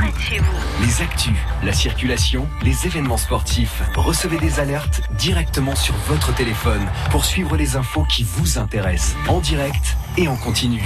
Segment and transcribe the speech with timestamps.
[0.00, 0.86] près de chez vous.
[0.86, 3.82] Les actus, la circulation, les événements sportifs.
[3.94, 9.40] Recevez des alertes directement sur votre téléphone pour suivre les infos qui vous intéressent en
[9.40, 10.82] direct et en continu.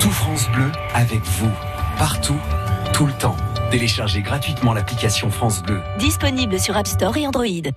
[0.00, 1.50] Tout France Bleu avec vous,
[1.98, 2.38] partout,
[2.92, 3.36] tout le temps.
[3.70, 5.82] Téléchargez gratuitement l'application France Bleu.
[5.98, 7.70] Disponible sur App Store et Android.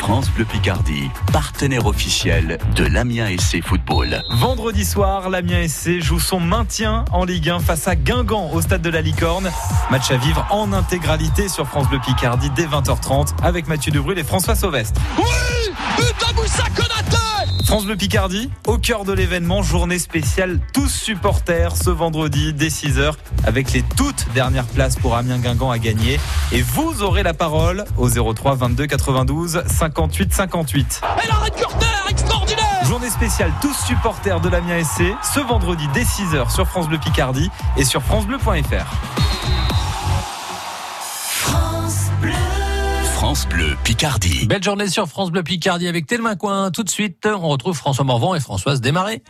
[0.00, 4.22] France Bleu Picardie, partenaire officiel de l'Amiens SC Football.
[4.30, 8.80] Vendredi soir, l'Amiens SC joue son maintien en Ligue 1 face à Guingamp au stade
[8.80, 9.52] de la Licorne.
[9.90, 14.24] Match à vivre en intégralité sur France Bleu Picardie dès 20h30 avec Mathieu Debrul et
[14.24, 14.98] François Sauvestre.
[15.18, 15.24] Oui
[17.64, 23.12] France Bleu Picardie, au cœur de l'événement, journée spéciale tous supporters ce vendredi dès 6h
[23.44, 26.18] avec les toutes dernières places pour Amiens Guingamp à gagner.
[26.52, 31.00] Et vous aurez la parole au 03 22 92 58 58.
[31.22, 36.50] Elle arrête corner extraordinaire Journée spéciale tous supporters de l'Amiens SC ce vendredi dès 6h
[36.50, 39.69] sur France Bleu Picardie et sur francebleu.fr.
[43.30, 44.44] France Bleu Picardie.
[44.48, 46.72] Belle journée sur France Bleu Picardie avec Telmain Coin.
[46.72, 49.22] Tout de suite, on retrouve François Morvan et Françoise Desmarais.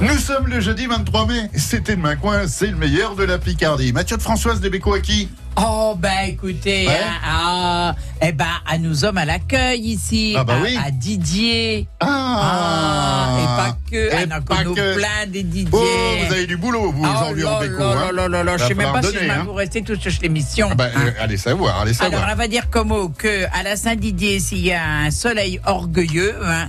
[0.00, 1.50] Nous sommes le jeudi 23 mai.
[1.54, 3.92] C'était de coin, c'est le meilleur de la Picardie.
[3.92, 5.28] Mathieu de Françoise Béco à qui?
[5.56, 6.94] Oh bah écoutez, Ouais.
[6.94, 10.76] hein, ah, eh ben à nous hommes à l'accueil ici, Ah bah à, oui.
[10.82, 11.86] à Didier.
[12.00, 14.94] Ah, Ah, et pas que, Et pas nous que.
[14.96, 15.70] plaint des Didier.
[15.72, 17.78] Oh, vous avez du boulot, vous, Oh aujourd'hui, en là Béco.
[18.28, 18.56] là hein.
[18.58, 19.42] je sais même pas si je donner, vais hein.
[19.44, 20.68] vous rester toute l'émission.
[20.70, 21.00] Ah bah, hein.
[21.06, 22.22] euh, allez savoir, allez savoir.
[22.22, 25.60] Alors, on va dire comme mot que à la Saint-Didier, s'il y a un soleil
[25.66, 26.68] orgueilleux, hein,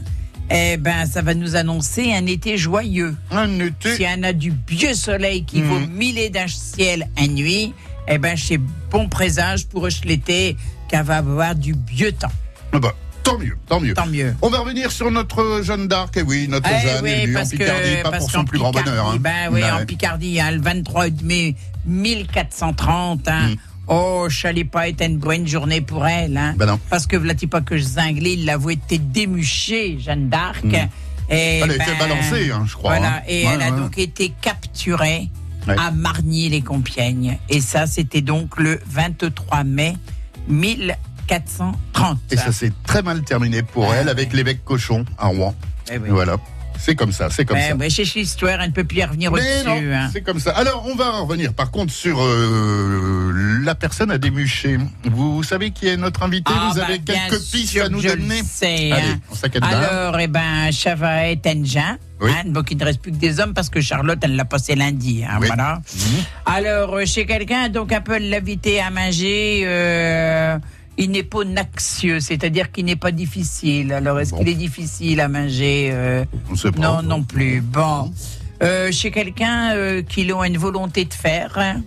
[0.50, 3.16] eh ben, ça va nous annoncer un été joyeux.
[3.32, 3.96] Un été.
[3.96, 5.68] S'il y en a du vieux soleil qui Mhm.
[5.70, 7.74] vaut mille d'un ciel à nuit,
[8.12, 8.60] eh ben, c'est
[8.90, 10.58] bon présage pour l'été
[10.90, 12.32] qu'elle va avoir du vieux temps.
[12.74, 13.94] Ah bah, tant mieux, tant mieux.
[13.94, 14.36] Tant mieux.
[14.42, 17.40] On va revenir sur notre Jeanne d'Arc, et oui, notre Eh Jeanne oui, élue en
[17.40, 19.08] parce que- Picardie, pas pour son plus grand Picardie, bonheur.
[19.12, 19.18] hein.
[19.20, 19.72] Ben oui, Ouais.
[19.72, 23.28] en Picardie, hein, le 23 mai 1430.
[23.28, 23.50] Hein.
[23.50, 23.56] Mm.
[23.88, 26.38] Oh, je n'allais pas être une bonne journée pour elle.
[26.38, 26.54] Hein.
[26.58, 26.80] Ben non.
[26.90, 30.64] Parce que voilà, pas que je zinglais, il l'avait été démuchée, Jeanne d'Arc.
[30.64, 30.76] Mm.
[31.34, 32.98] Et Elle a été ben, balancée, hein, je crois.
[32.98, 33.78] Voilà, et Ouais, elle a ouais.
[33.80, 35.30] donc été capturée
[35.68, 35.76] Ouais.
[35.78, 37.38] à Margny-les-Compiègnes.
[37.50, 39.96] Et ça, c'était donc le 23 mai
[40.48, 42.18] 1430.
[42.32, 45.56] Et ça s'est très mal terminé pour Ah, elle avec l'évêque Cochon à Rouen.
[45.92, 46.08] Eh oui.
[46.08, 46.38] Et voilà.
[46.84, 47.76] C'est comme ça, c'est comme ça.
[47.76, 49.94] ben, chez l'histoire, elle ne peut plus y revenir au-dessus.
[49.94, 50.10] hein.
[50.12, 50.50] c'est comme ça.
[50.52, 53.32] Alors, on va revenir par contre sur euh,
[53.64, 54.78] la personne à démucher.
[55.06, 56.52] Vous savez qui est notre invité?
[56.56, 58.42] Ah, Vous bah, avez bien quelques pistes à nous donner?
[58.44, 59.20] sais, Allez, hein.
[59.32, 59.74] on saccade barre.
[59.74, 61.98] Alors, eh ben, Chavaet Tenja.
[62.20, 62.32] Oui.
[62.32, 64.76] Hein, donc, il ne reste plus que des hommes parce que Charlotte, elle l'a passé
[64.76, 65.24] lundi.
[65.24, 65.48] hein, Oui.
[65.48, 65.82] Voilà.
[65.96, 66.24] Mhm.
[66.46, 69.64] Alors, euh, chez quelqu'un, donc, un peu l'inviter à manger.
[69.66, 70.58] Euh,
[70.98, 73.94] il n'est pas naxieux, c'est-à-dire qu'il n'est pas difficile.
[73.94, 74.38] Alors, est-ce Bon.
[74.40, 76.80] qu'il est difficile à manger euh, On sait pas.
[76.82, 77.62] Non, non plus.
[77.62, 78.12] Bon.
[78.62, 81.82] Euh, chez quelqu'un euh, qui a une volonté de faire, hein,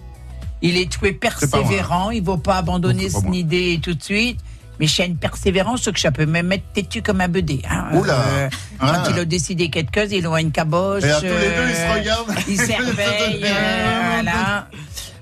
[0.62, 1.20] il est moi.
[1.20, 4.40] persévérant, il ne va pas abandonner pas son idée tout de suite.
[4.80, 7.62] Mais chez une persévérance, que ça peut même mettre têtu comme un bedé.
[7.70, 7.90] Hein.
[7.92, 8.24] Oula.
[8.80, 9.06] quand Ah.
[9.08, 11.04] il a décidé quelque chose, il a une caboche.
[11.04, 12.34] Et à tous les deux, ils se regardent.
[12.48, 13.44] Il s'éveille.
[13.44, 14.66] euh, voilà.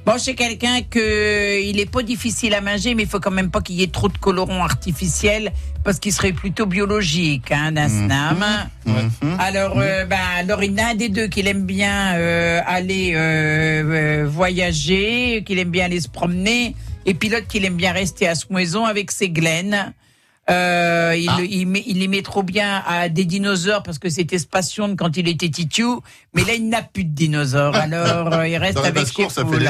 [0.05, 3.53] Bon, c'est quelqu'un que il est pas difficile à manger, mais il faut quand même
[3.53, 5.53] pas qu'il y ait trop de colorants artificiels
[5.85, 8.45] parce qu'il serait plutôt biologique, hein, d'un snam.
[8.85, 9.37] Mhm.
[9.39, 12.61] Alors, euh, ben, alors, il y en a un des deux qu'il aime bien euh,
[12.67, 16.75] aller euh, euh, voyager, qu'il aime bien aller se promener,
[17.07, 19.93] et puis l'autre qu'il aime bien rester à Smoison avec ses glaines.
[20.51, 21.39] Euh, il, Ah.
[21.41, 25.17] il, met- il les met trop bien à des dinosaures parce que c'était Spation quand
[25.17, 26.03] il était titiou,
[26.35, 29.51] mais là il n'a plus de dinosaures, alors euh, il reste Dans avec ça fait
[29.51, 29.61] poules.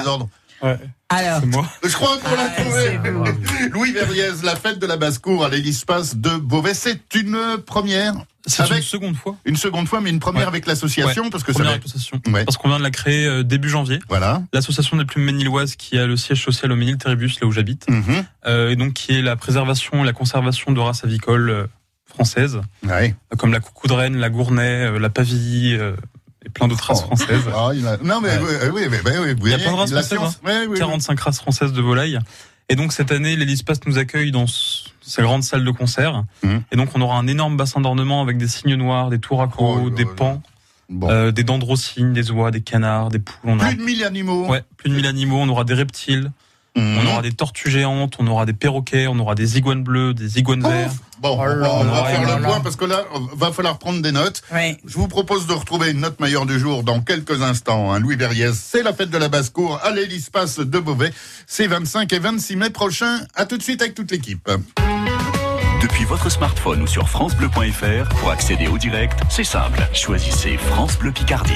[0.63, 0.79] Ouais,
[1.09, 1.67] Alors, c'est moi.
[1.85, 2.99] Je crois qu'on l'a Ah, trouvé.
[3.11, 3.25] vous.
[3.73, 6.75] Louis Verriez, la fête de la basse-cour à l'hélispace de Beauvais.
[6.75, 8.15] C'est une première.
[8.47, 9.37] C'est Avec une seconde fois.
[9.45, 10.49] une seconde fois, mais une première Ouais.
[10.49, 11.31] avec l'association, Ouais.
[11.31, 11.79] parce que ça Première va.
[11.79, 12.21] association.
[12.29, 12.45] Ouais.
[12.45, 14.01] Parce qu'on vient de la créer euh, début janvier.
[14.09, 14.43] Voilà.
[14.53, 18.25] L'association des plumes ménilloises qui a le siège social au Ménil-Térébus, là où j'habite, Mhm.
[18.47, 21.67] euh, et donc qui est la préservation et la conservation de races avicoles euh,
[22.07, 23.15] françaises, Ouais.
[23.39, 25.95] comme la coucou de Rennes, la gournay, euh, la pavie euh,
[26.45, 27.15] et plein d'autres races Oh.
[27.17, 27.45] françaises.
[27.55, 28.71] Ah, il a- Non, mais Ouais.
[28.73, 30.41] oui, oui, Il y a plein de races la françaises, science.
[30.45, 30.79] Ouais, oui, oui.
[30.79, 32.19] 45 races françaises de volailles.
[32.69, 34.47] Et donc cette année, l'Hélispace nous accueille dans
[35.01, 36.25] sa grande salle de concert.
[36.43, 36.63] Mhm.
[36.73, 39.47] Et donc on aura un énorme bassin d'ornement avec des cygnes noirs, des tours à
[39.53, 40.11] Oh coraux, des là.
[40.17, 40.43] pans,
[40.89, 41.11] Bon.
[41.11, 43.37] euh, des dendrocygnes, des oies, des canards, des poules.
[43.45, 44.47] On Plus de 1000 animaux.
[44.49, 45.39] ouais, plus de 1000 animaux.
[45.41, 46.31] On aura des reptiles,
[46.75, 46.99] Mhm.
[47.03, 50.39] on aura des tortues géantes, on aura des perroquets, on aura des iguanes bleues, des
[50.39, 50.91] iguanes verts.
[51.21, 53.05] Bon, Oh on va faire le point parce que là,
[53.37, 54.43] va falloir prendre des notes.
[54.53, 57.93] Je vous propose de retrouver une note meilleure du jour dans quelques instants.
[57.93, 58.01] hein.
[58.01, 61.13] Louis Verriès, c'est la fête de la basse-cour à l'hélispace de Beauvais.
[61.47, 63.21] C'est 25 et 26 mai prochain.
[63.35, 64.49] À tout de suite avec toute l'équipe.
[65.81, 69.81] Depuis votre smartphone ou sur francebleu.fr, pour accéder au direct, c'est simple.
[69.93, 71.53] Choisissez France Bleu Picardie.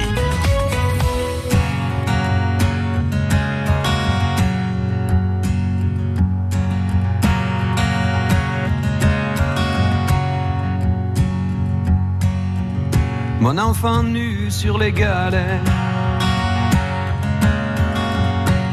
[13.47, 15.61] Mon enfant nu sur les galets.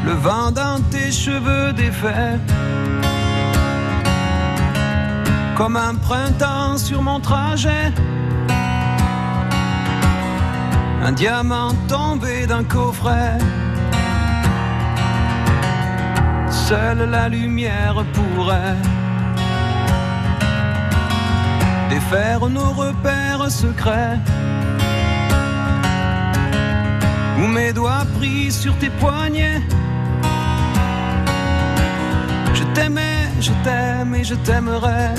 [0.04, 2.40] Le vent dans tes cheveux défaits,
[5.56, 7.92] comme un printemps sur mon trajet.
[11.04, 13.38] Un diamant tombé d'un coffret.
[16.50, 18.76] Seule la lumière pourrait
[21.90, 24.18] défaire nos repères secrets.
[27.38, 29.60] Où mes doigts pris sur tes poignets.
[32.54, 35.14] Je t'aimais, je t'aime et je t'aimerai.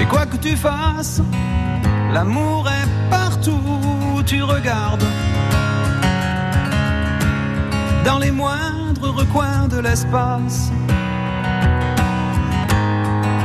[0.00, 1.20] Et quoi que tu fasses,
[2.12, 3.60] l'amour est partout
[4.16, 5.04] où tu regardes.
[8.04, 10.70] Dans les moindres recoins de l'espace.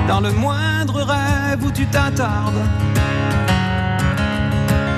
[0.08, 2.64] Dans le moindre rêve où tu t'attardes.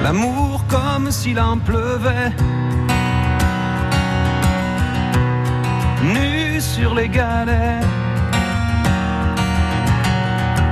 [0.04, 2.32] L'amour comme s'il en pleuvait.
[6.04, 7.80] Nu sur les galets.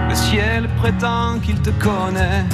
[0.09, 2.45] Le ciel prétend qu'il te connaît.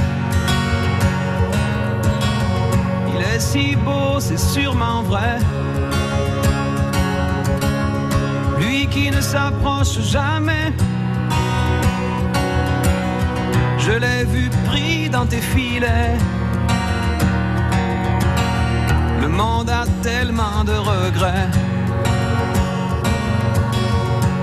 [3.14, 5.40] Il est si beau, c'est sûrement vrai.
[8.60, 10.74] Lui qui ne s'approche jamais.
[13.86, 16.18] Je l'ai vu pris dans tes filets.
[19.22, 21.50] Le monde a tellement de regrets.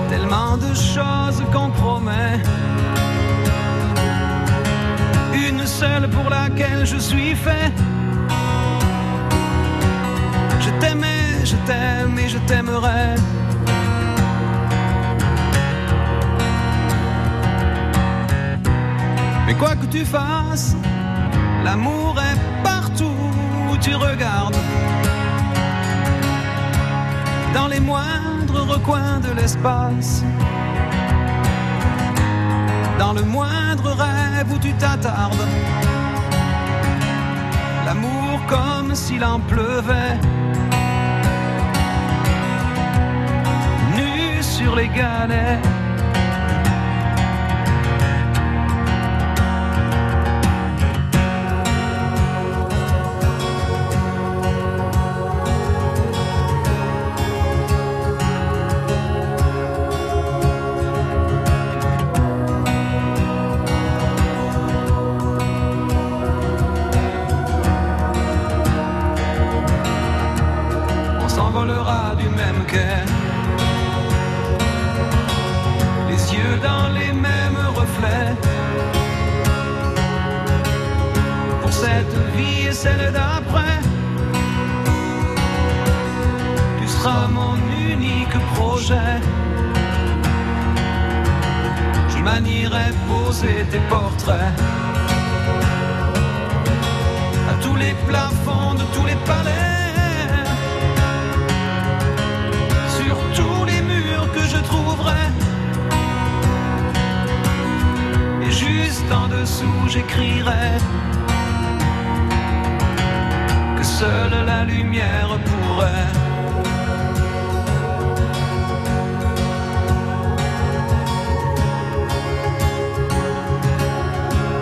[0.09, 2.39] Tellement de choses qu'on promet.
[5.33, 7.73] Une seule pour laquelle je suis fait.
[10.61, 13.15] Je t'aimais, je t'aime et je t'aimerai.
[19.45, 20.75] Mais quoi que tu fasses,
[21.63, 23.17] l'amour est partout
[23.69, 24.55] où tu regardes.
[27.53, 30.23] Dans les moindres recoins de l'espace.
[32.97, 35.47] Dans le moindre rêve où tu t'attardes.
[37.85, 40.17] L'amour comme s'il en pleuvait.
[43.95, 45.59] Nu sur les galets.
[82.83, 83.79] Celle d'après,
[86.79, 87.55] tu seras mon
[87.93, 89.13] unique projet.
[92.11, 94.55] Je manierai poser tes portraits
[97.51, 99.79] à tous les plafonds de tous les palais
[102.97, 105.23] sur tous les murs que je trouverai.
[108.45, 110.67] Et juste en dessous, j'écrirai
[114.03, 116.11] seule la lumière pourrait.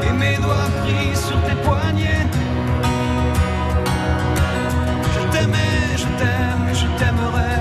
[0.07, 2.27] Et mes doigts pris sur tes poignets.
[5.13, 7.60] Je t'aimais, je t'aime je t'aimerai.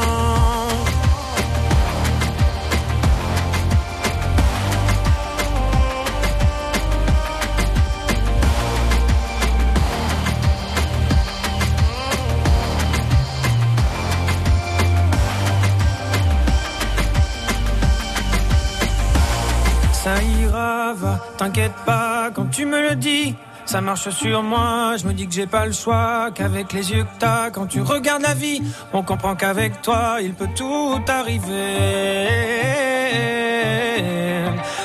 [21.37, 23.35] T'inquiète pas quand tu me le dis.
[23.65, 27.03] Ça marche sur moi, je me dis que j'ai pas le choix, qu'avec les yeux
[27.03, 31.77] que t'as, quand tu regardes la vie, on comprend qu'avec toi, il peut tout arriver.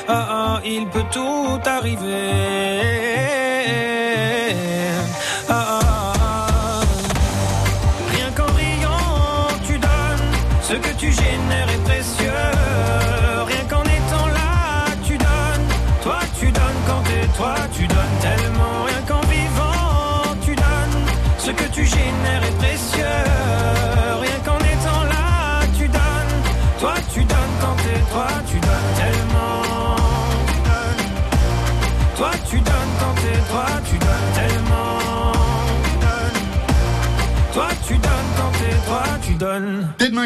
[0.07, 2.77] Ah ah, il peut tout arriver.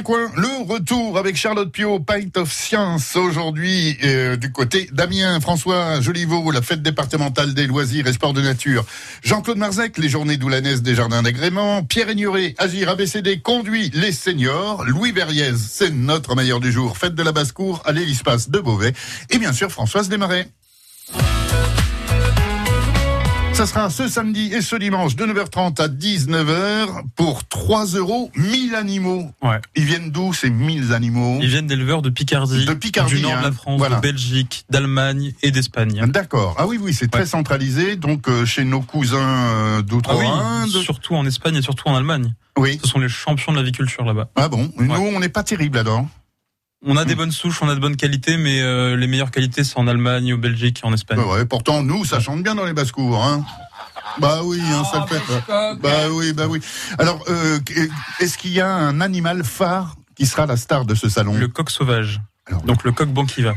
[0.09, 6.49] Le retour avec Charlotte Pio, Pint of Science, aujourd'hui euh, du côté d'Amiens, François Joliveau,
[6.49, 8.83] la fête départementale des loisirs et sports de nature,
[9.21, 14.83] Jean-Claude Marzec, les journées doulanaises des jardins d'agrément, Pierre Ignoré, Agir ABCD, conduit les seniors,
[14.85, 18.93] Louis Verriez, c'est notre meilleur du jour, fête de la basse-cour à l'Hélispace de Beauvais,
[19.29, 20.47] et bien sûr Françoise Desmarais.
[23.61, 28.73] Ça sera ce samedi et ce dimanche de 9h30 à 19h pour 3 euros 1000
[28.73, 29.29] animaux.
[29.43, 29.59] Ouais.
[29.75, 31.37] Ils viennent d'où ces 1000 animaux?
[31.43, 33.41] Ils viennent d'éleveurs de Picardie, De Picardie, du nord de hein.
[33.43, 33.97] la France, Voilà.
[33.97, 36.03] de Belgique, d'Allemagne et d'Espagne.
[36.07, 36.55] D'accord.
[36.57, 37.27] Ah oui, oui, c'est très Ouais.
[37.27, 37.97] centralisé.
[37.97, 40.63] Donc euh, chez nos cousins euh, Ah d'outre-Rhin.
[40.63, 42.33] oui, surtout en Espagne et surtout en Allemagne.
[42.57, 42.79] oui.
[42.83, 44.29] Ce sont les champions de l'aviculture là-bas.
[44.37, 44.71] Ah bon?
[44.79, 45.11] Nous, Ouais.
[45.15, 46.09] on n'est pas terrible là-dedans.
[46.83, 47.17] On a des Hmm.
[47.17, 50.33] bonnes souches, on a de bonnes qualités, mais euh, les meilleures qualités c'est en Allemagne,
[50.33, 51.19] au Belgique et en Espagne.
[51.19, 53.23] Ouais, pourtant, nous, ça chante bien dans les basses-cours.
[53.23, 53.45] Hein.
[54.19, 55.21] Bah oui, hein, ça le fait.
[55.81, 56.59] Bah oui, bah oui.
[56.97, 57.59] Alors, euh,
[58.19, 61.35] est-ce qu'il y a un animal phare qui sera la star de ce salon?
[61.35, 63.53] Le coq sauvage, Alors, donc le coq banquiva.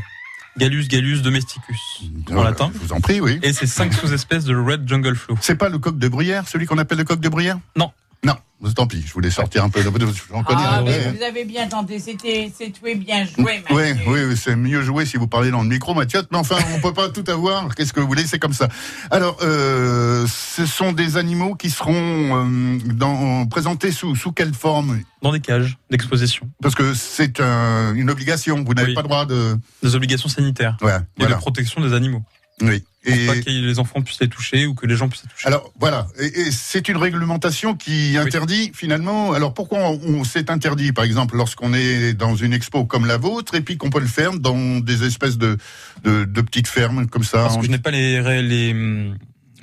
[0.57, 2.71] Gallus gallus domesticus en euh, latin.
[2.73, 3.39] Je vous en prie, oui.
[3.43, 5.35] Et c'est cinq sous-espèces de Red Jungle Flow.
[5.41, 7.57] C'est pas le coq de bruyère, celui qu'on appelle le coq de bruyère?
[7.75, 7.91] Non.
[8.25, 8.35] Non,
[8.73, 9.83] tant pis, je voulais sortir un peu.
[9.83, 9.89] de-
[10.31, 13.83] J'en connais Ah, mais vous avez bien tenté, c'était, c'est tout est bien joué, Oui,
[13.93, 14.03] Mathieu.
[14.07, 16.23] oui, oui, c'est mieux joué si vous parlez dans le micro, Mathieu.
[16.31, 17.75] Mais enfin, on peut pas tout avoir.
[17.75, 18.67] Qu'est-ce que vous voulez C'est comme ça.
[19.11, 25.01] Alors, euh, ce sont des animaux qui seront euh, dans, présentés sous, sous quelle forme?
[25.21, 26.49] Dans des cages d'exposition.
[26.61, 28.63] Parce que c'est un- une obligation.
[28.65, 28.95] Vous n'avez Oui.
[28.95, 29.57] pas le droit de.
[29.83, 31.35] Des obligations sanitaires Ouais, et voilà.
[31.35, 32.23] de protection des animaux.
[32.61, 32.83] Oui.
[33.03, 35.29] Pour Et pas que les enfants puissent les toucher ou que les gens puissent les
[35.29, 35.47] toucher.
[35.47, 39.33] alors voilà, et, et c'est une réglementation qui interdit finalement.
[39.33, 43.17] Alors pourquoi on, on s'est interdit, par exemple, lorsqu'on est dans une expo comme la
[43.17, 45.57] vôtre, et puis qu'on peut le faire dans des espèces de
[46.03, 47.39] de, de petites fermes comme ça.
[47.43, 49.17] Parce en- que je n'ai pas les, les hum,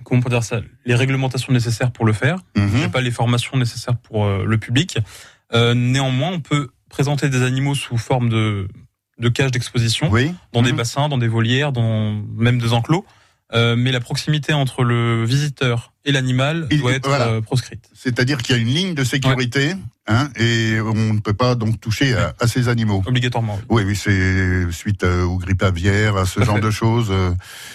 [0.04, 2.36] comment on peut dire ça, les réglementations nécessaires pour le faire.
[2.56, 2.70] Mhm.
[2.72, 4.98] Je n'ai pas les formations nécessaires pour euh, le public.
[5.52, 8.68] Euh, néanmoins, on peut présenter des animaux sous forme de
[9.22, 10.34] de cages d'exposition, Oui.
[10.52, 10.76] dans des Mhm.
[10.78, 13.06] bassins, dans des volières, dans même des enclos.
[13.54, 17.28] Euh, mais la proximité entre le visiteur et l'animal doit être voilà.
[17.28, 17.84] euh, proscrite.
[17.94, 19.74] C'est-à-dire qu'il y a une ligne de sécurité,
[20.06, 23.02] hein, et on ne peut pas donc toucher à, à ces animaux.
[23.06, 23.58] Obligatoirement.
[23.68, 23.82] oui.
[23.84, 26.62] Oui, oui, c'est suite euh, aux grippes aviaires, à ce Tout genre fait.
[26.62, 27.12] de choses.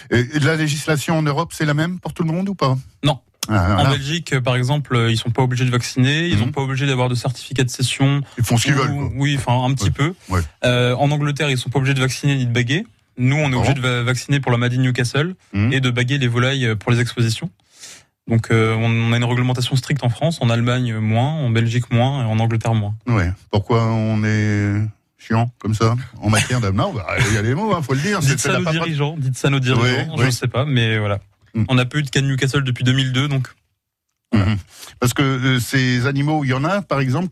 [0.10, 2.76] Et, et la législation en Europe, c'est la même pour tout le monde ou pas?
[3.04, 3.20] Non.
[3.50, 3.90] Ah, En.
[3.92, 6.40] Belgique, euh, par exemple, euh, ils sont pas obligés de vacciner, ils Mhm.
[6.46, 8.22] sont pas obligés d'avoir de certificat de session.
[8.38, 8.94] Ils font ce qu'ils veulent.
[8.94, 9.10] quoi.
[9.16, 9.92] Oui, enfin un petit Ouais.
[9.92, 10.14] peu.
[10.30, 10.42] Ouais.
[10.66, 12.86] Euh, en Angleterre, ils sont pas obligés de vacciner ni de baguer.
[13.18, 15.74] Nous, on est obligé de va- vacciner pour la maladie de Newcastle Mhm.
[15.74, 17.50] et de baguer les volailles pour les expositions.
[18.28, 22.24] Donc, euh, on a une réglementation stricte en France, en Allemagne moins, en Belgique moins,
[22.24, 22.94] et en Angleterre moins.
[23.08, 23.32] Ouais.
[23.52, 24.74] Pourquoi on est
[25.18, 28.02] chiant comme ça en matière non bah, il y a les mots, hein, faut le
[28.02, 28.20] dire.
[28.20, 29.82] Dites ça nos dirigeants, dites ça nos dirigeants.
[29.84, 30.26] Ouais, je ouais.
[30.28, 31.20] ne sais pas, mais voilà.
[31.58, 31.66] Mm.
[31.70, 33.50] On n'a pas eu de cas de Newcastle depuis 2002, donc
[34.34, 34.58] Mhm.
[35.00, 37.30] Parce que euh, ces animaux, il y en a, par exemple,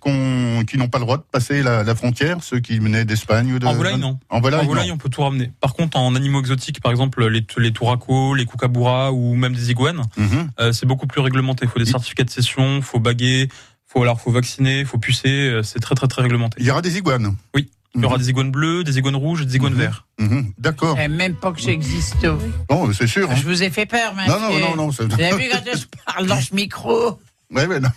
[0.65, 3.59] qui n'ont pas le droit de passer la, la frontière, ceux qui venaient d'Espagne ou
[3.59, 3.65] de.
[3.65, 4.17] en volaille, non.
[4.29, 4.93] En volaille, en volaille, non.
[4.93, 5.51] on peut tout ramener.
[5.59, 9.71] Par contre, en animaux exotiques, par exemple, les, les touracos, les kookaburras ou même des
[9.71, 10.49] iguanes, Mhm.
[10.61, 11.65] euh, c'est beaucoup plus réglementé.
[11.65, 13.49] Il faut des certificats de cession, faut baguer,
[13.85, 15.49] faut alors faut vacciner, faut pucer.
[15.49, 16.55] euh, C'est très très très réglementé.
[16.61, 17.35] Il y aura des iguanes.
[17.53, 17.69] Oui.
[17.95, 19.79] Il y aura des iguanes bleues, des iguanes rouges et des iguanes Mhm.
[19.79, 20.05] verts.
[20.19, 20.53] Mhm.
[20.57, 20.95] D'accord.
[20.95, 22.25] Savais même pas que j'existe.
[22.69, 23.31] Bon, c'est sûr.
[23.31, 23.35] hein.
[23.35, 24.59] Je vous ai fait peur, Non, monsieur.
[24.59, 24.91] non, non, non.
[24.91, 27.17] ça- Vous avez vu quand je parle dans ce micro
[27.51, 27.89] Ouais, ouais, non.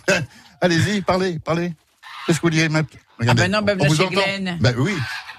[0.61, 1.73] Allez-y, parlez, parlez.
[2.25, 2.81] Qu'est-ce que vous dites, ma
[3.19, 4.11] Regardez, Ah ben non, ben on vous entend.
[4.11, 4.57] Glenn.
[4.61, 4.93] Ben oui.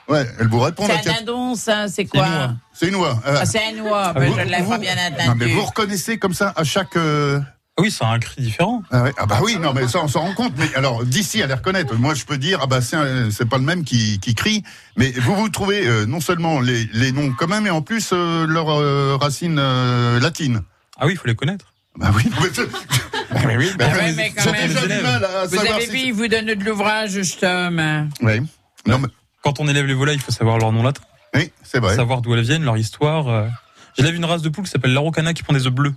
[0.09, 0.85] Ouais, elle vous répond.
[0.87, 2.55] C'est un Kat- dindon, ça C'est C'est une quoi oie.
[2.75, 3.23] C'est une oie.
[3.27, 3.45] Euh, Ah,
[3.83, 4.13] oie.
[4.15, 4.95] Ben, vous- je l'ai pas bien
[5.27, 6.97] Non, mais vous reconnaissez comme ça à chaque.
[6.97, 7.47] euh, Ah
[7.79, 8.83] oui, c'est un cri différent.
[8.91, 9.13] Ah, ouais.
[9.17, 10.53] Ah bah oui, non, mais ça on s'en rend compte.
[10.59, 13.49] Mais alors d'ici à les reconnaître, moi je peux dire ah bah c'est un- c'est
[13.49, 14.63] pas le même qui, qui crie,
[14.97, 18.47] mais vous vous trouvez euh, non seulement les, les noms communs, mais en plus euh,
[18.47, 20.61] leurs euh, racines euh, latines.
[20.99, 21.73] Ah oui, il faut les connaître.
[21.97, 24.69] Bah oui, mais, mais oui, bah, Ah ouais, mais quand même.
[24.69, 28.11] déjà du mal à Vous avez si- vu, il vous donne de l'ouvrage, je t'aime.
[28.23, 28.41] Oui,
[28.87, 29.09] non, mais,
[29.43, 31.03] Quand on élève les volailles, il faut savoir leur nom latin,
[31.35, 31.97] oui, c'est vrai.
[31.97, 33.29] savoir d'où elles viennent, leur histoire.
[33.29, 33.49] euh.
[33.97, 35.95] J'élève une race de poule qui s'appelle l'araucana qui pond des œufs bleus,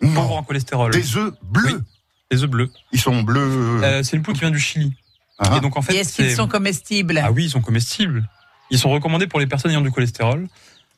[0.00, 0.92] pauvres Non, en cholestérol.
[0.92, 1.62] des œufs bleus.
[1.66, 1.82] Oui.
[2.30, 2.70] Des œufs bleus.
[2.92, 3.80] Ils sont bleus.
[3.84, 4.92] Euh, c'est une poule qui vient du Chili.
[5.38, 5.56] ah.
[5.56, 8.28] Et donc en fait, est-ce qu'ils sont comestibles Ah oui, ils sont comestibles.
[8.70, 10.48] Ils sont recommandés pour les personnes ayant du cholestérol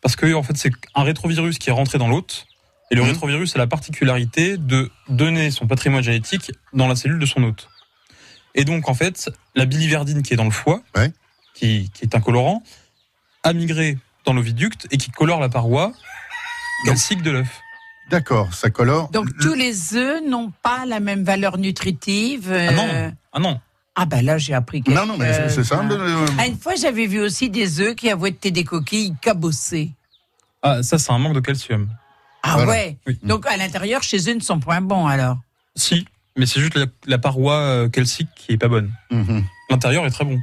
[0.00, 2.46] parce que en fait, c'est un rétrovirus qui est rentré dans l'hôte.
[2.90, 3.08] Et le Mhm.
[3.10, 7.68] rétrovirus a la particularité de donner son patrimoine génétique dans la cellule de son hôte.
[8.54, 11.12] Et donc en fait, la biliverdine qui est dans le foie, Ouais.
[11.52, 12.62] qui, qui est un colorant,
[13.42, 15.92] a migré dans l'oviducte et qui colore la paroi
[16.86, 17.60] calcique de l'œuf.
[18.10, 19.10] D'accord, ça colore.
[19.10, 22.50] Donc Le- tous les œufs n'ont pas la même valeur nutritive.
[22.52, 23.60] Ah non, euh, ah non.
[23.94, 25.76] Ah ben là, j'ai appris quelque Non, non, mais c'est- ça.
[25.82, 25.90] chose.
[25.92, 29.90] euh, Ah, une fois, j'avais vu aussi des œufs qui avaient été des coquilles cabossées.
[30.62, 31.88] Ah, ça c'est un manque de calcium.
[32.42, 32.70] Ah Voilà.
[32.70, 33.18] ouais Oui.
[33.24, 35.38] Donc à l'intérieur, chez eux, ne sont point bons alors.
[35.74, 38.90] Si, mais c'est juste la, la paroi euh, calcique qui est pas bonne.
[39.10, 39.44] mhm.
[39.70, 40.38] L'intérieur est très bon.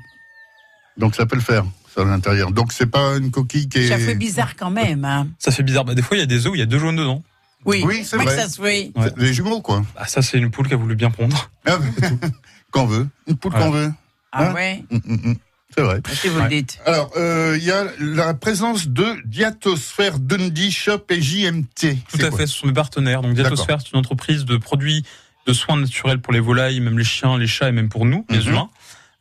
[0.98, 2.52] Donc ça peut le faire, ça à l'intérieur.
[2.52, 3.88] Donc c'est pas une coquille qui est.
[3.88, 5.04] Ça fait bizarre quand même.
[5.04, 5.28] Hein.
[5.40, 5.84] Ça fait bizarre.
[5.86, 7.24] Bah, des fois, il y a des œufs où il y a deux jaunes dedans.
[7.66, 8.36] Oui, Oui, c'est vrai.
[8.36, 8.92] ça se fait.
[8.96, 9.04] Ouais.
[9.06, 9.84] C'est Des jumeaux, quoi.
[9.96, 11.50] Ah, ça, c'est une poule qui a voulu bien pondre.
[11.66, 11.78] Ah,
[12.72, 13.08] qu'on veut.
[13.28, 13.92] Une poule qu'on veut.
[14.32, 15.36] Ah Hein ouais Mm, mm, mm.
[15.78, 16.02] C'est vrai.
[16.14, 16.80] Si vous le dites.
[16.86, 21.98] Alors, euh, il y a la présence de Diatosphère, Dundee Shop et JMT.
[22.12, 23.22] Tout à fait, ce sont des partenaires.
[23.22, 25.04] Donc, Diatosphère, c'est une entreprise de produits
[25.48, 28.26] de soins naturels pour les volailles, même les chiens, les chats et même pour nous,
[28.30, 28.48] les Mhm.
[28.50, 28.70] humains.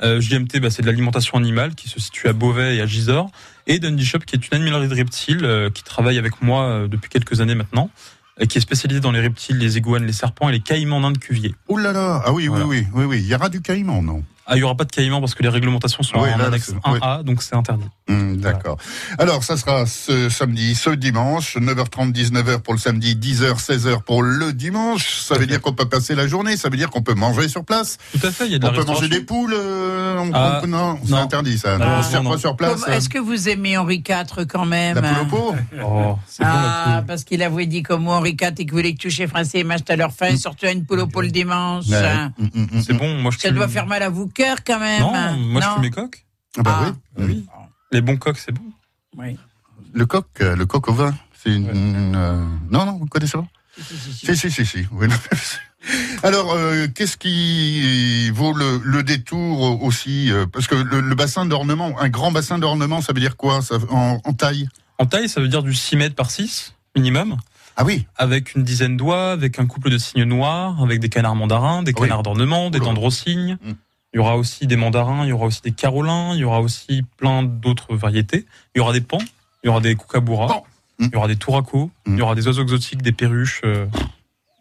[0.03, 3.31] Euh, JMT, bah, c'est de l'alimentation animale qui se situe à Beauvais et à Gisors.
[3.67, 6.89] Et Dundee Shop, qui est une animalerie de reptiles euh, qui travaille avec moi euh,
[6.89, 7.91] depuis quelques années maintenant,
[8.49, 11.19] qui est spécialisée dans les reptiles, les iguanes, les serpents et les caïmans nains de
[11.19, 11.55] cuvier.
[11.69, 12.67] Là là Ah oui, Voilà.
[12.67, 13.19] oui, oui, oui, oui.
[13.21, 14.25] Il y aura du caïman, non?
[14.47, 16.37] Ah, il y y aura pas de caïmans parce que les réglementations sont Oui, en
[16.39, 17.87] là, annexe c'est- 1A, donc c'est interdit.
[18.09, 18.77] Hum, D'accord.
[19.19, 24.23] Alors, ça sera ce samedi, ce dimanche, 9h30, 19h pour le samedi, 10h, 16h pour
[24.23, 25.21] le dimanche.
[25.21, 27.65] Ça veut dire qu'on peut passer la journée, ça veut dire qu'on peut manger sur
[27.65, 27.97] place.
[28.13, 29.55] Tout à fait, il y a de On la peut manger des poules.
[29.57, 31.79] euh, on- Ah, on- non, c'est interdit ça.
[31.79, 32.31] Non, on non, non.
[32.33, 32.83] pas sur place.
[32.83, 36.19] Comme- Est-ce que vous aimez Henri IV quand même La poule au pot Oh, bon,
[36.41, 37.07] Ah, poule.
[37.07, 39.61] parce qu'il avait dit comme moi, Henri IV et que vous voulez que toucher Français
[39.61, 41.85] et mâche à leur faim, surtout à une poule au pot le dimanche.
[41.89, 44.79] Hum, hum, hum, C'est bon, moi je Ça doit faire mal à vous cœur quand
[44.81, 45.01] même.
[45.01, 46.25] Non, moi je fume mes coques.
[46.59, 46.93] Ah bah Ah.
[47.19, 47.25] oui.
[47.27, 47.47] Oui.
[47.93, 48.63] Les bons coques, c'est bon.
[49.17, 49.37] Oui.
[49.93, 51.15] Le coq, euh, le coq au vin.
[51.43, 51.67] C'est une.
[51.67, 51.73] Ouais.
[51.75, 53.47] une, euh, Non, non, vous connaissez pas
[53.81, 54.87] Si, si, si, si.
[54.93, 55.15] Oui, non.
[56.23, 61.99] Alors, euh, qu'est-ce qui vaut le, le détour aussi Parce que le, le bassin d'ornement,
[62.01, 64.69] un grand bassin d'ornement, ça veut dire quoi ça, en, en taille?
[64.99, 67.37] En taille, ça veut dire du 6 mètres par 6 minimum,
[67.77, 71.35] Ah oui avec une dizaine d'oies, avec un couple de cygnes noirs, avec des canards
[71.35, 72.03] mandarins, des Oui.
[72.09, 72.87] canards d'ornement, des Oula.
[72.87, 73.59] dents de rossigne.
[73.63, 73.73] Mm.
[74.15, 76.61] Il y aura aussi des mandarins, il y aura aussi des carolins, il y aura
[76.61, 78.47] aussi plein d'autres variétés.
[78.75, 79.19] Il y aura des pans,
[79.65, 80.63] il y aura des kookaburras,
[81.01, 82.13] il y aura des touracos, Mm.
[82.15, 83.61] il y aura des oiseaux exotiques, des perruches.
[83.65, 83.87] euh,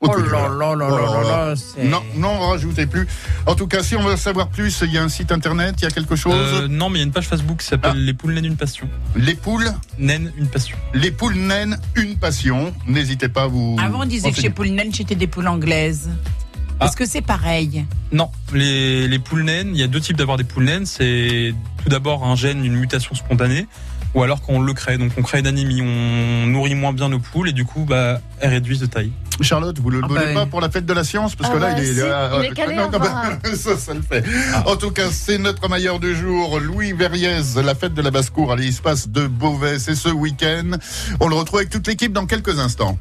[0.05, 3.07] Oh là là là là là là, Non, non, rajoutez plus.
[3.45, 5.83] En tout cas, si on veut savoir plus, il y a un site internet, il
[5.83, 6.33] y a quelque chose.
[6.35, 7.97] euh, non, mais il y a une page Facebook qui s'appelle Ah.
[7.97, 8.89] Les poules naines une passion.
[9.15, 10.75] Les poules, Naine une passion.
[10.93, 12.73] les poules naines, une passion.
[12.85, 13.77] N'hésitez pas à vous.
[13.79, 16.09] Avant, on disait que chez Poule Naine, j'étais des poules anglaises.
[16.83, 16.87] Ah.
[16.87, 20.37] Est-ce que c'est pareil Non, les, les poules naines, il y a deux types d'avoir
[20.37, 20.85] des poules naines.
[20.85, 23.67] C'est tout d'abord un gène, une mutation spontanée,
[24.13, 24.97] ou alors quand on le crée.
[24.97, 28.19] Donc on crée une anémie, on nourrit moins bien nos poules et du coup, bah,
[28.41, 29.11] elles réduisent de taille.
[29.41, 31.35] Charlotte, vous le Ah donnez bah, pas pour la fête de la science?
[31.35, 31.93] Parce Ah que là, bah, il est.
[31.93, 33.23] si, ah, il est ah, calé, non, bah,
[33.55, 34.23] ça, ça le fait.
[34.53, 34.63] Ah.
[34.67, 38.51] En tout cas, c'est notre mailleur du jour, Louis Verriez, la fête de la basse-cour
[38.51, 39.79] à l'espace de Beauvais.
[39.79, 40.71] C'est ce week-end.
[41.21, 42.99] On le retrouve avec toute l'équipe dans quelques instants.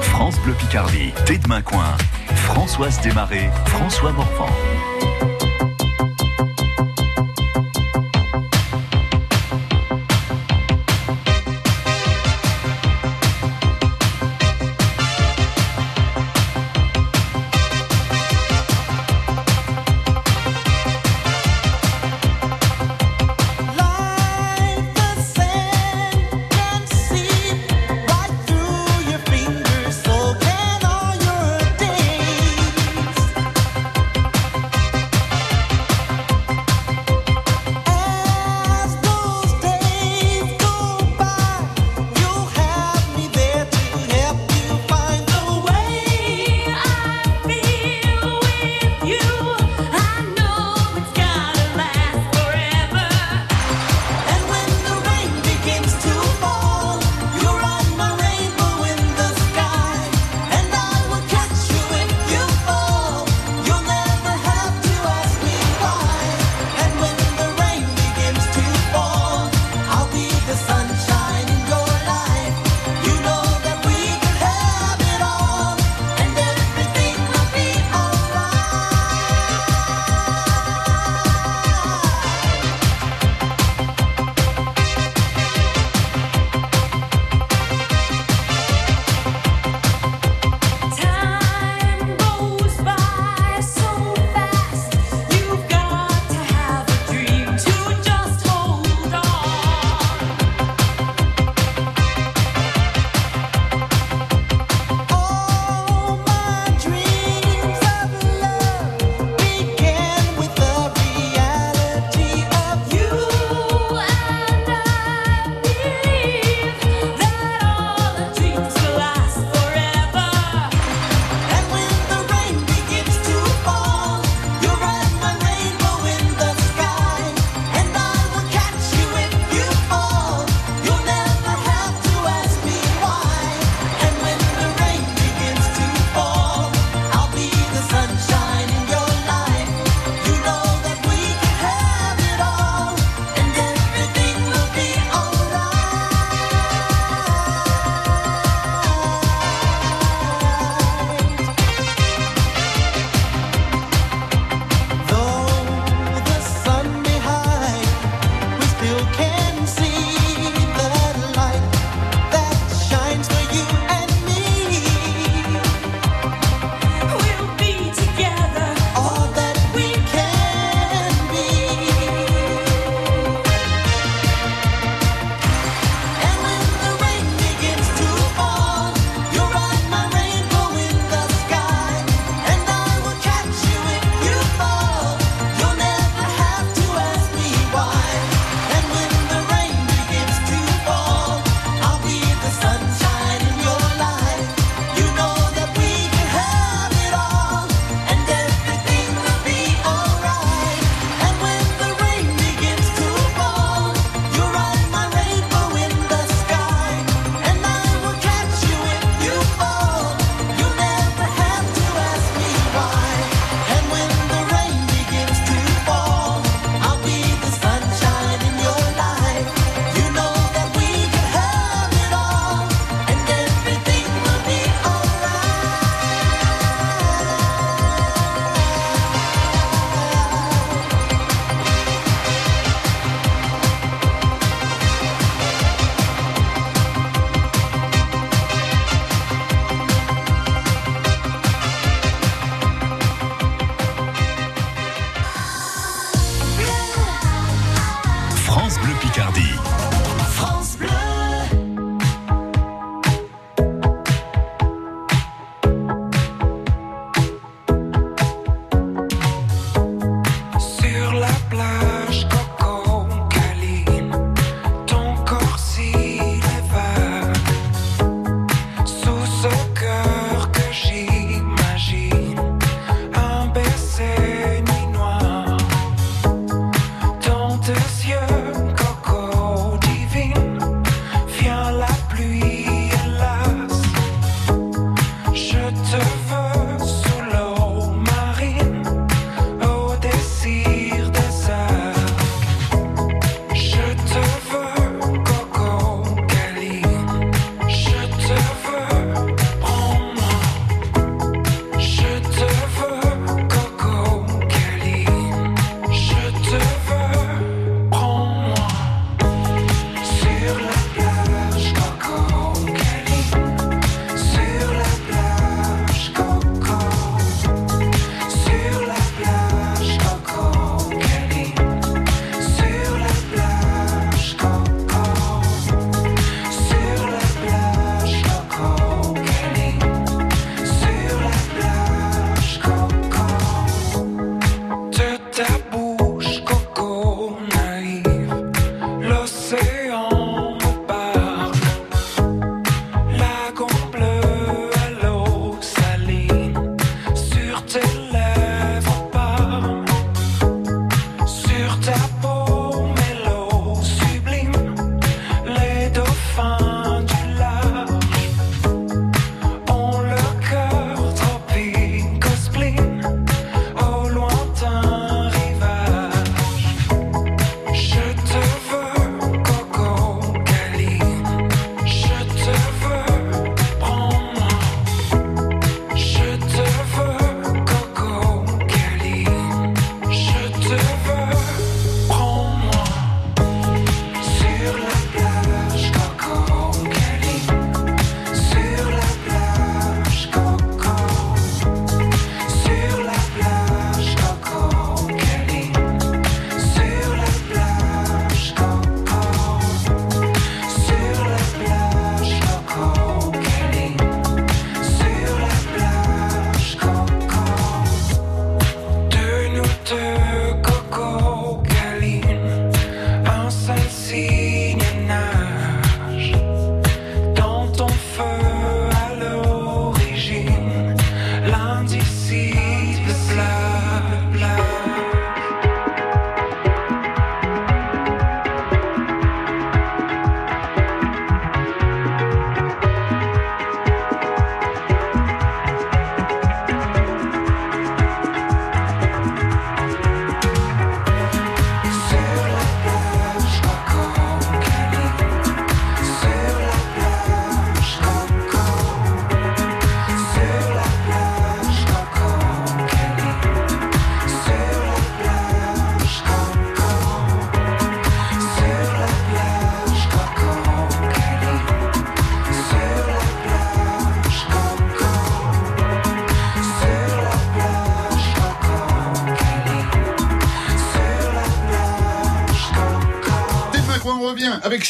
[0.00, 1.96] France Bleu Picardie, Thé de Coin,
[2.44, 4.46] Françoise Desmarais, François Morvan.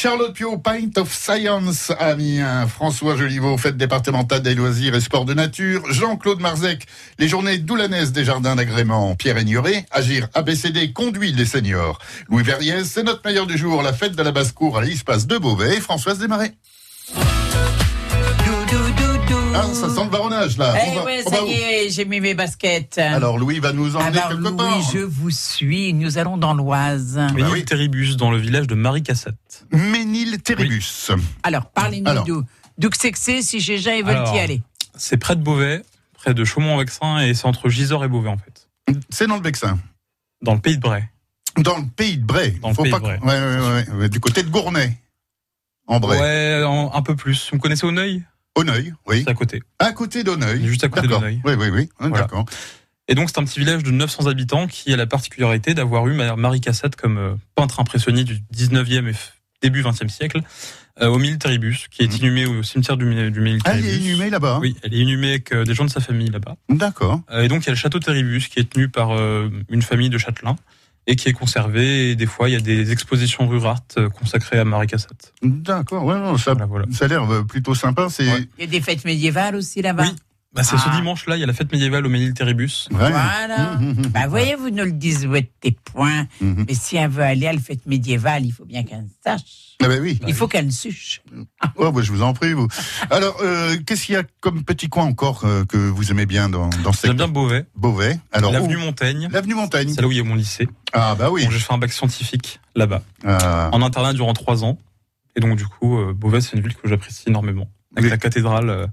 [0.05, 5.33] Charlotte Pio, Pint of Science Amiens, François Joliveau, fête départementale des loisirs et sports de
[5.33, 6.85] nature, Jean-Claude Marzec,
[7.17, 11.97] les journées doulanaises des jardins d'agrément, Pierre Ignoré, Agir ABCD conduit les seniors.
[12.29, 15.39] Louis Verriès, c'est notre meilleur du jour, la fête de la basse-cour à l'espace de
[15.39, 16.53] Beauvais, Françoise Desmarais.
[19.57, 20.73] Ah, ça sent le baronnage là.
[20.77, 22.97] Eh On va- ouais, on ça va y est, j'ai mis mes baskets.
[22.97, 24.91] Alors Louis va nous emmener Alors, quelque Louis, part.
[24.93, 25.93] je vous suis.
[25.93, 27.19] Nous allons dans l'Oise.
[27.33, 29.65] Ménil-Terribus, dans le village de Marie-Cassette.
[29.71, 31.11] Ménil-Terribus.
[31.43, 32.25] Alors, parlez-nous Alors.
[32.25, 32.43] d'où.
[32.77, 34.61] D'où que c'est que c'est, si j'ai déjà, ils veulent y aller.
[34.97, 35.81] C'est près de Beauvais,
[36.13, 38.67] près de Chaumont-en-Vexin, et c'est entre Gisors et Beauvais, en fait.
[39.09, 39.79] C'est dans le Vexin.
[40.41, 41.03] Dans le pays de Bray.
[41.57, 42.51] Dans le pays de Bray.
[42.61, 43.19] Dans le Faut pays pas de Bray.
[43.19, 44.97] que- ouais, ouais, ouais, ouais, du côté de Gournay.
[45.87, 46.19] En Bray.
[46.19, 47.47] Ouais, en- un peu plus.
[47.49, 48.23] Vous me connaissez Auneuil
[48.55, 49.21] Auneuil, oui.
[49.25, 49.61] C'est à côté.
[49.79, 50.65] À côté d'Auneuil.
[50.65, 51.41] Juste à côté d'Auneuil.
[51.43, 51.89] Oui, oui, oui.
[51.99, 52.23] Ah, Voilà.
[52.23, 52.45] D'accord.
[53.07, 56.13] Et donc, c'est un petit village de 900 habitants qui a la particularité d'avoir eu
[56.13, 59.15] Ma- Marie Cassette comme euh, peintre impressionniste du 19e et
[59.61, 60.41] début 20e siècle
[61.01, 63.87] euh, au qui est inhumée au cimetière du, du Ah, Mille-Terribus.
[63.87, 64.55] il est inhumé là-bas.
[64.55, 66.55] hein Oui, elle est inhumée avec euh, des gens de sa famille là-bas.
[66.69, 67.19] D'accord.
[67.31, 69.11] Euh, et donc, il y a le château Terribus qui est tenu par
[69.69, 70.55] une famille de châtelains
[71.07, 72.11] et qui est conservé.
[72.11, 75.33] Et des fois, il y a des expositions rurales euh, consacrées à Marie Cassette.
[75.41, 76.05] D'accord.
[76.05, 76.55] Ouais, non, ça,
[76.91, 78.07] ça a l'air euh, plutôt sympa.
[78.09, 80.03] C'est Il y a des fêtes médiévales aussi là-bas.
[80.03, 80.15] Oui.
[80.55, 80.95] Bah, c'est ce Ah.
[80.95, 82.87] dimanche-là, il y a la fête médiévale au Ménil-Terribus.
[82.91, 82.97] Ouais.
[82.97, 83.75] Voilà.
[83.75, 84.07] Mmh, mmh, mmh.
[84.07, 85.27] Bah, voyez, vous nous le dites
[85.83, 86.27] point.
[86.39, 86.65] Mhm.
[86.67, 89.75] Mais si elle veut aller à la fête médiévale, il faut bien qu'elle sache.
[89.83, 90.17] Ah ben oui.
[90.25, 91.21] Il faut qu'elle suche.
[91.75, 92.67] Oh, bah, je vous en prie, vous.
[93.09, 96.47] Alors, euh, qu'est-ce qu'il y a comme petit coin encore euh, que vous aimez bien
[96.47, 98.17] dans, dans ce J'aime bien Beauvais, Beauvais.
[98.31, 99.27] Alors, l'avenue Montaigne.
[99.31, 99.89] L'avenue Montaigne.
[99.93, 100.69] C'est là où il y a mon lycée.
[100.93, 101.43] Ah bah oui.
[101.43, 104.77] Donc j'ai fait un bac scientifique là-bas, Ah, en internat durant trois ans.
[105.35, 107.67] Et donc du coup, euh, Beauvais, c'est une ville que j'apprécie énormément.
[107.97, 108.09] Avec Oui.
[108.09, 108.87] la cathédrale euh,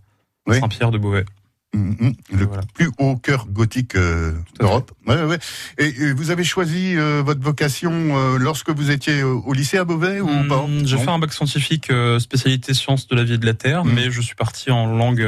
[0.48, 0.58] Oui.
[0.58, 1.24] Saint-Pierre de Beauvais.
[1.74, 2.62] Hum, le Voilà.
[2.74, 4.92] plus haut cœur gothique euh, d'Europe.
[5.06, 5.38] Ouais, ouais.
[5.78, 9.84] Et, et vous avez choisi euh, votre vocation euh, lorsque vous étiez au, lycée à
[9.84, 13.38] Beauvais ou pas J'ai Non fait un bac scientifique spécialité sciences de la vie et
[13.38, 13.94] de la terre, Mhm.
[13.94, 15.26] mais je suis parti en langue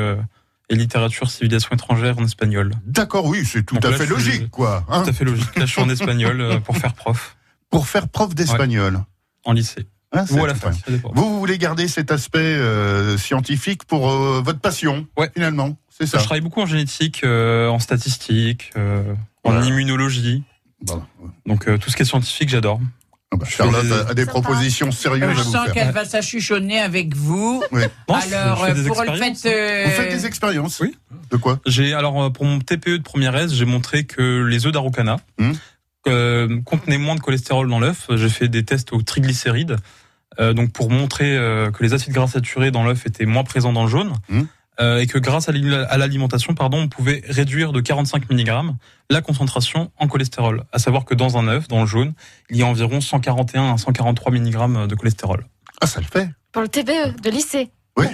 [0.70, 2.72] et littérature civilisation étrangère en espagnol.
[2.86, 4.84] D'accord, oui, c'est tout Donc à là, fait suis- logique, quoi.
[4.88, 5.02] hein.
[5.02, 5.54] Tout à fait logique.
[5.56, 7.36] Là, je suis en espagnol pour faire prof
[7.70, 9.00] Pour faire prof d'espagnol.
[9.44, 10.56] en lycée Hein, ou à la hein.
[10.72, 11.10] ça dépend.
[11.14, 15.30] Vous, vous voulez garder cet aspect euh, scientifique pour euh, votre passion, Ouais.
[15.34, 16.18] finalement, c'est ça.
[16.18, 19.02] Je travaille beaucoup en génétique, euh, en statistique, euh,
[19.42, 20.42] en immunologie.
[20.82, 21.02] Bon.
[21.46, 22.80] Donc euh, tout ce qui est scientifique, j'adore.
[23.32, 24.40] Ah bah, Charlotte a, a des Sympa.
[24.40, 27.62] propositions sérieuses Je à vous sens qu'elle va s'achuchonner avec vous.
[27.72, 27.82] Oui.
[28.08, 29.46] Alors, des pour le fait.
[29.46, 30.94] euh, Vous faites des expériences Oui.
[31.30, 34.72] De quoi J'ai alors pour mon TPE de première S, j'ai montré que les œufs
[34.72, 35.52] d'Araucana Hmm.
[36.06, 38.06] euh, contenaient moins de cholestérol dans l'œuf.
[38.14, 39.76] J'ai fait des tests aux triglycérides,
[40.38, 43.84] donc pour montrer euh, que les acides gras saturés dans l'œuf étaient moins présents dans
[43.84, 44.12] le jaune.
[44.28, 44.42] Hmm.
[44.80, 48.50] euh, et que grâce à l'ali- à l'alimentation, pardon, on pouvait réduire de 45 mg
[49.10, 50.64] la concentration en cholestérol.
[50.72, 52.12] À savoir que dans un œuf, dans le jaune,
[52.50, 55.46] il y a environ 141 à 143 mg de cholestérol.
[55.80, 56.28] Ah, ça le fait.
[56.50, 57.70] Pour le TBE de lycée.
[57.96, 58.06] Oui.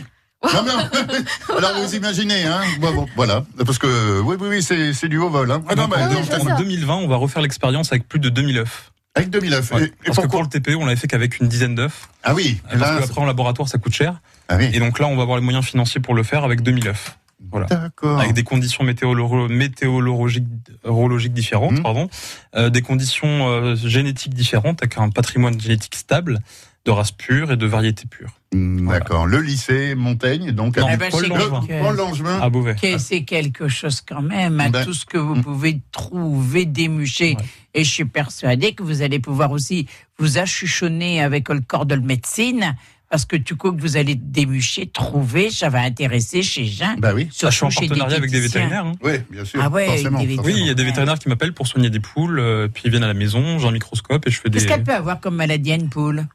[0.43, 4.95] Non, mais, alors vous imaginez, hein bon, bon, Voilà, parce que oui, oui, oui, c'est
[4.95, 5.51] c'est du haut vol.
[5.51, 5.63] Hein.
[5.69, 6.55] Ah, non, Donc, mais, en, en ça.
[6.57, 8.91] 2020, on va refaire l'expérience avec plus de 2000 œufs.
[9.15, 9.73] Avec 2009.
[9.73, 9.83] Ouais.
[9.83, 12.09] Et, et Parce que pour le TPE, on l'avait fait qu'avec une dizaine d'œufs.
[12.23, 14.21] Ah oui, Parce là, qu'après en laboratoire, ça coûte cher.
[14.49, 14.71] ah oui.
[14.73, 17.17] Et donc là, on va avoir les moyens financiers pour le faire avec 2000 œufs.
[17.51, 17.67] Voilà.
[17.67, 18.21] D'accord.
[18.21, 21.83] Avec des conditions météorolo- météorologiques différentes, Mhm.
[21.83, 22.09] pardon,
[22.55, 26.39] euh, des conditions euh, génétiques différentes, avec un patrimoine génétique stable,
[26.87, 28.31] de race pure et de variété pure.
[28.53, 29.01] Voilà.
[29.01, 29.27] D'accord.
[29.27, 31.67] Le lycée Montaigne, donc Non, à ben, Paul c'est Langevin.
[31.83, 32.41] Paul Langevin.
[32.41, 32.77] À Beauvais.
[32.99, 35.43] c'est quelque chose quand même, à Ben, tout ce que vous mm.
[35.43, 37.37] pouvez trouver, démucher.
[37.39, 37.45] Ouais.
[37.75, 39.87] Et je suis persuadée que vous allez pouvoir aussi
[40.19, 42.75] vous achuchonner avec le corps de médecine,
[43.11, 46.97] parce que du coup que vous allez démucher, trouver, ça va intéresser chez Jean.
[46.99, 47.29] Bah oui.
[47.31, 48.87] Je suis en partenariat avec des vétérinaires.
[48.87, 48.93] hein.
[49.03, 49.61] Oui, bien sûr.
[49.63, 50.57] Ah ouais, forcément, des forcément.
[50.57, 52.91] Oui, il y a des vétérinaires qui m'appellent pour soigner des poules, euh, puis ils
[52.91, 55.21] viennent à la maison, j'ai un microscope et je fais des Qu'est-ce qu'elle peut avoir
[55.21, 56.27] comme maladie à une poule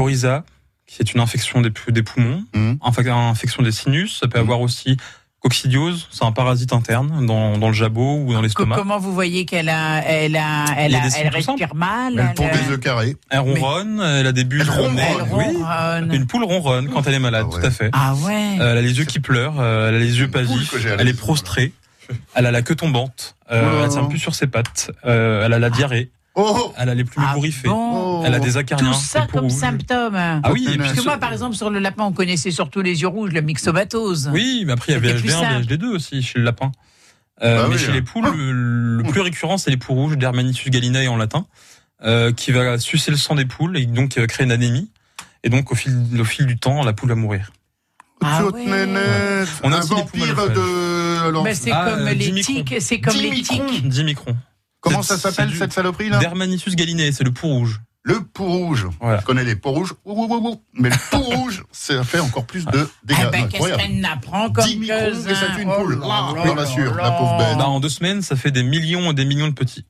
[0.00, 0.44] coryza,
[0.86, 4.18] qui est une infection des, pou- des poumons, infa- infection des sinus.
[4.20, 4.44] Ça peut Mhm.
[4.44, 4.96] avoir aussi
[5.40, 8.76] coccidiose, c'est un parasite interne dans, dans le jabot ou dans l'estomac.
[8.76, 12.34] Comment vous voyez qu'elle a, elle a, elle, a des elle respire mal Elle elle,
[12.34, 13.16] pond euh, des œufs carrés.
[13.30, 17.14] Elle ronronne, elle a des bulles Elle ronronne, elle Oui, une poule ronronne quand elle
[17.14, 17.60] est malade, Ah ouais.
[17.60, 17.90] tout à fait.
[17.92, 18.56] Ah ouais.
[18.60, 20.40] Euh, elle a les yeux qui pleurent, euh, elle a les yeux la
[21.00, 21.72] elle est prostrée,
[22.34, 25.44] elle a la queue tombante, euh, Oh là elle tient plus sur ses pattes, euh,
[25.46, 28.56] elle a la diarrhée, Oh elle a les plumes Ah bourriffées, bon elle a des
[28.58, 28.92] acariens.
[28.92, 29.52] Tout ça comme rouges.
[29.52, 30.14] symptôme.
[30.16, 33.00] Ah oui, et Parce que moi, par exemple, sur le lapin, on connaissait surtout les
[33.00, 34.28] yeux rouges, le myxomatose.
[34.32, 35.64] Oui, mais après il y avait C'était plus VH1, simple.
[35.64, 36.72] VHD2 aussi chez le lapin.
[37.42, 37.94] Euh, Bah mais oui, chez hein.
[37.94, 41.46] les poules, le, le plus récurrent, c'est les poules rouges, Dermanitus gallinae en latin,
[42.04, 44.90] euh, qui va sucer le sang des poules et donc qui va créer une anémie.
[45.42, 47.50] Et donc, au fil, au fil du temps, la poule va mourir.
[48.24, 48.64] Ah ouais.
[48.66, 49.48] nénette.
[49.62, 51.28] On a un aussi des poules vampire de.
[51.28, 52.54] alors, Mais c'est Ah, comme euh, les 10 microns.
[52.54, 53.88] tiques, c'est comme 10 les tiques.
[53.88, 54.36] 10 microns.
[54.90, 56.18] Comment ça s'appelle cette saloperie là?
[56.18, 57.80] Dermanitus gallinae, c'est le pou rouge.
[58.02, 58.86] Le pou rouge.
[59.00, 59.18] Voilà.
[59.20, 59.94] Je connais les peaux rouges.
[60.04, 60.62] Ouh, ouh, ouh, ouh.
[60.74, 63.18] Mais le pou rouge, ça fait encore plus de dégâts.
[63.20, 64.96] Ah ben, qu'est-ce qu'elle n'apprend comme 10 microns
[65.28, 66.00] et ça tue une poule.
[66.00, 67.58] Oh vous rassure, là la pauvre bête.
[67.58, 69.84] Bah, en deux semaines, ça fait des millions et des millions de petits.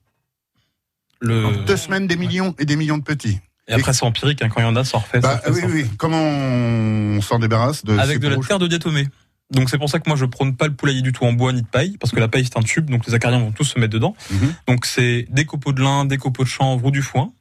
[1.19, 1.45] Le...
[1.45, 3.39] En deux semaines, des millions et des millions de petits.
[3.67, 5.21] Et après, c'est empirique, hein, quand il y en a, ça en refait.
[5.21, 5.83] ça Bah, refait, oui, ça refait.
[5.83, 5.89] oui.
[5.97, 9.07] Comment on s'en débarrasse de Avec ces de la terre de diatomée.
[9.51, 11.53] Donc c'est pour ça que moi je prône pas le poulailler du tout en bois
[11.53, 13.63] ni de paille, parce que la paille c'est un tube, donc les acariens vont tous
[13.63, 14.15] se mettre dedans.
[14.29, 14.53] Mhm.
[14.67, 17.31] Donc c'est des copeaux de lin, des copeaux de chanvre ou du foin,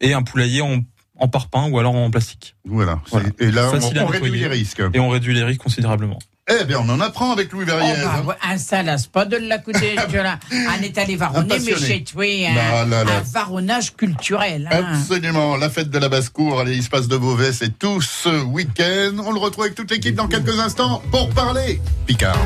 [0.00, 0.80] et un poulailler en,
[1.16, 2.56] en parpaing ou alors en plastique.
[2.64, 3.00] Voilà.
[3.38, 4.82] Et là, Facile on, on réduit les risques.
[4.92, 6.18] Et on réduit les risques considérablement.
[6.50, 8.04] Eh bien, on en apprend avec Louis Oh, Verrières.
[8.24, 9.58] bah, ouais, un salace, pas de la.
[9.64, 12.24] On est allé varonner, mais chez toi,
[12.54, 13.12] Bah, un, là, là.
[13.18, 14.68] un varonnage culturel.
[14.72, 14.84] hein.
[14.92, 15.56] Absolument.
[15.56, 19.12] La fête de la basse-cour à l'espace de Beauvais, c'est tout ce week-end.
[19.24, 21.80] On le retrouve avec toute l'équipe dans quelques instants pour parler.
[22.06, 22.36] Picard.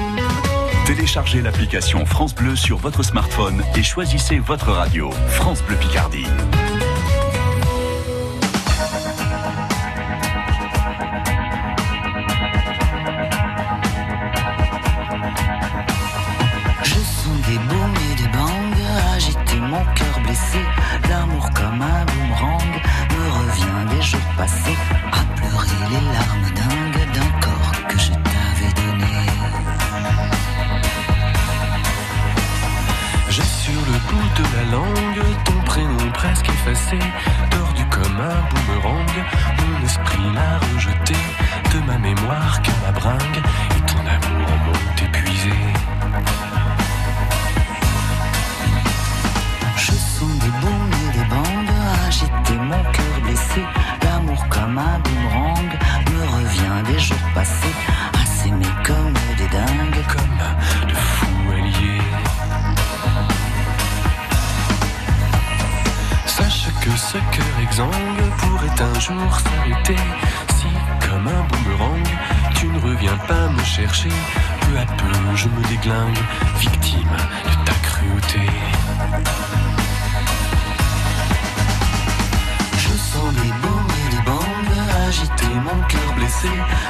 [0.84, 5.10] Téléchargez l'application France Bleu sur votre smartphone et choisissez votre radio.
[5.30, 6.26] France Bleu Picardie.
[21.08, 22.74] L'amour comme un boomerang
[23.12, 24.78] me revient des jours passés.
[25.12, 29.14] À pleurer les larmes dingues d'un corps que je t'avais donné.
[33.30, 36.98] J'ai sur le bout de la langue ton prénom presque effacé.
[37.50, 39.16] Tordu comme un boomerang,
[39.58, 41.16] mon esprit l'a rejeté.
[41.72, 43.42] De ma mémoire que ma bringue
[43.76, 44.45] et ton amour.
[52.54, 53.62] Mon cœur blessé.
[54.02, 55.70] L'amour comme un boomerang
[56.12, 57.74] me revient des jours passés.
[58.20, 62.02] À s'aimer comme des dingues, comme de fous alliés.
[66.26, 69.96] Sache que ce cœur exsangue pourrait un jour s'arrêter.
[70.56, 70.66] Si,
[71.08, 72.08] comme un boomerang,
[72.54, 74.10] tu ne reviens pas me chercher,
[74.60, 76.18] peu à peu je me déglingue,
[76.58, 77.65] victime de
[85.06, 86.48] agiter mon cœur blessé.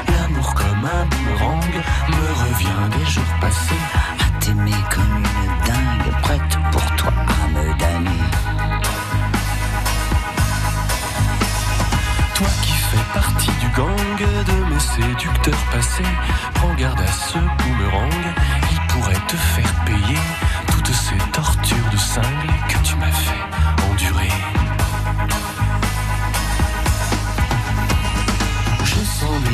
[0.08, 1.74] L'amour comme un boomerang
[2.08, 3.84] me revient des jours passés.
[4.20, 8.24] à t'aimer comme une dingue, prête pour toi à me damner.
[12.34, 14.18] Toi qui fais partie du gang
[14.50, 16.12] de mes séducteurs passés,
[16.54, 18.24] prends garde à ce boomerang,
[18.70, 20.20] il pourrait te faire payer
[20.70, 23.65] toutes ces tortures de cingle que tu m'as fait
[29.36, 29.50] Je sens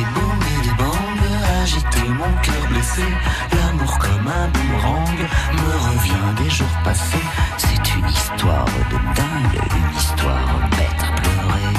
[0.63, 3.03] les bangs agiter mon cœur blessé.
[3.51, 5.19] L'amour comme un boomerang
[5.53, 7.27] me revient des jours passés.
[7.57, 11.73] C'est une histoire de dingue, une histoire bête à pleurer.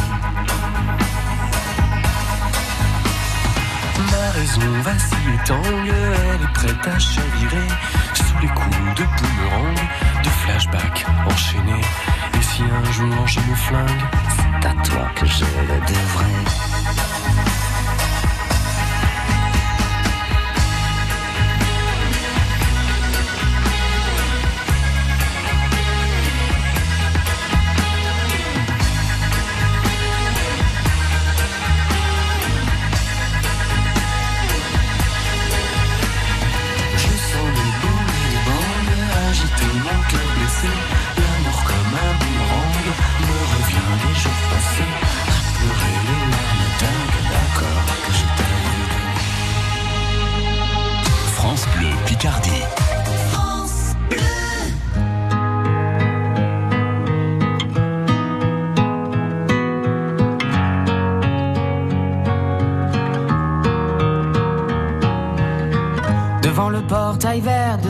[4.13, 7.69] Ma raison vacille et tangue, elle est prête à chavirer
[8.15, 9.79] sous les coups de boomerang,
[10.23, 11.85] de flashback enchaînés.
[12.39, 16.74] Et si un jour je me flingue, C'est à toi que je le devrais.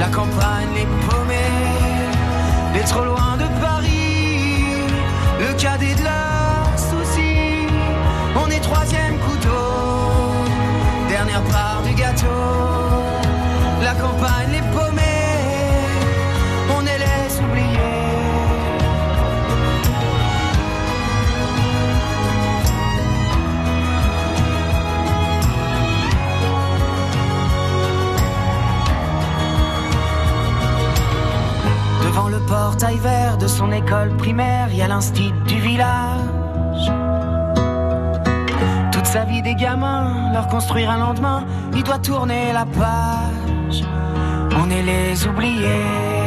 [0.00, 1.34] La campagne, les paumés,
[2.74, 4.86] les trop loin de Paris,
[5.40, 7.66] le cadet de leurs soucis.
[8.36, 9.66] On est troisième couteau,
[11.08, 12.26] dernière part du gâteau.
[13.82, 14.93] La campagne, les paumés,
[32.64, 36.86] portail vert de son école primaire, il y a l'instit du village.
[38.90, 41.44] Toute sa vie des gamins, leur construire un lendemain,
[41.74, 43.84] il doit tourner la page.
[44.56, 46.24] On est les oubliés.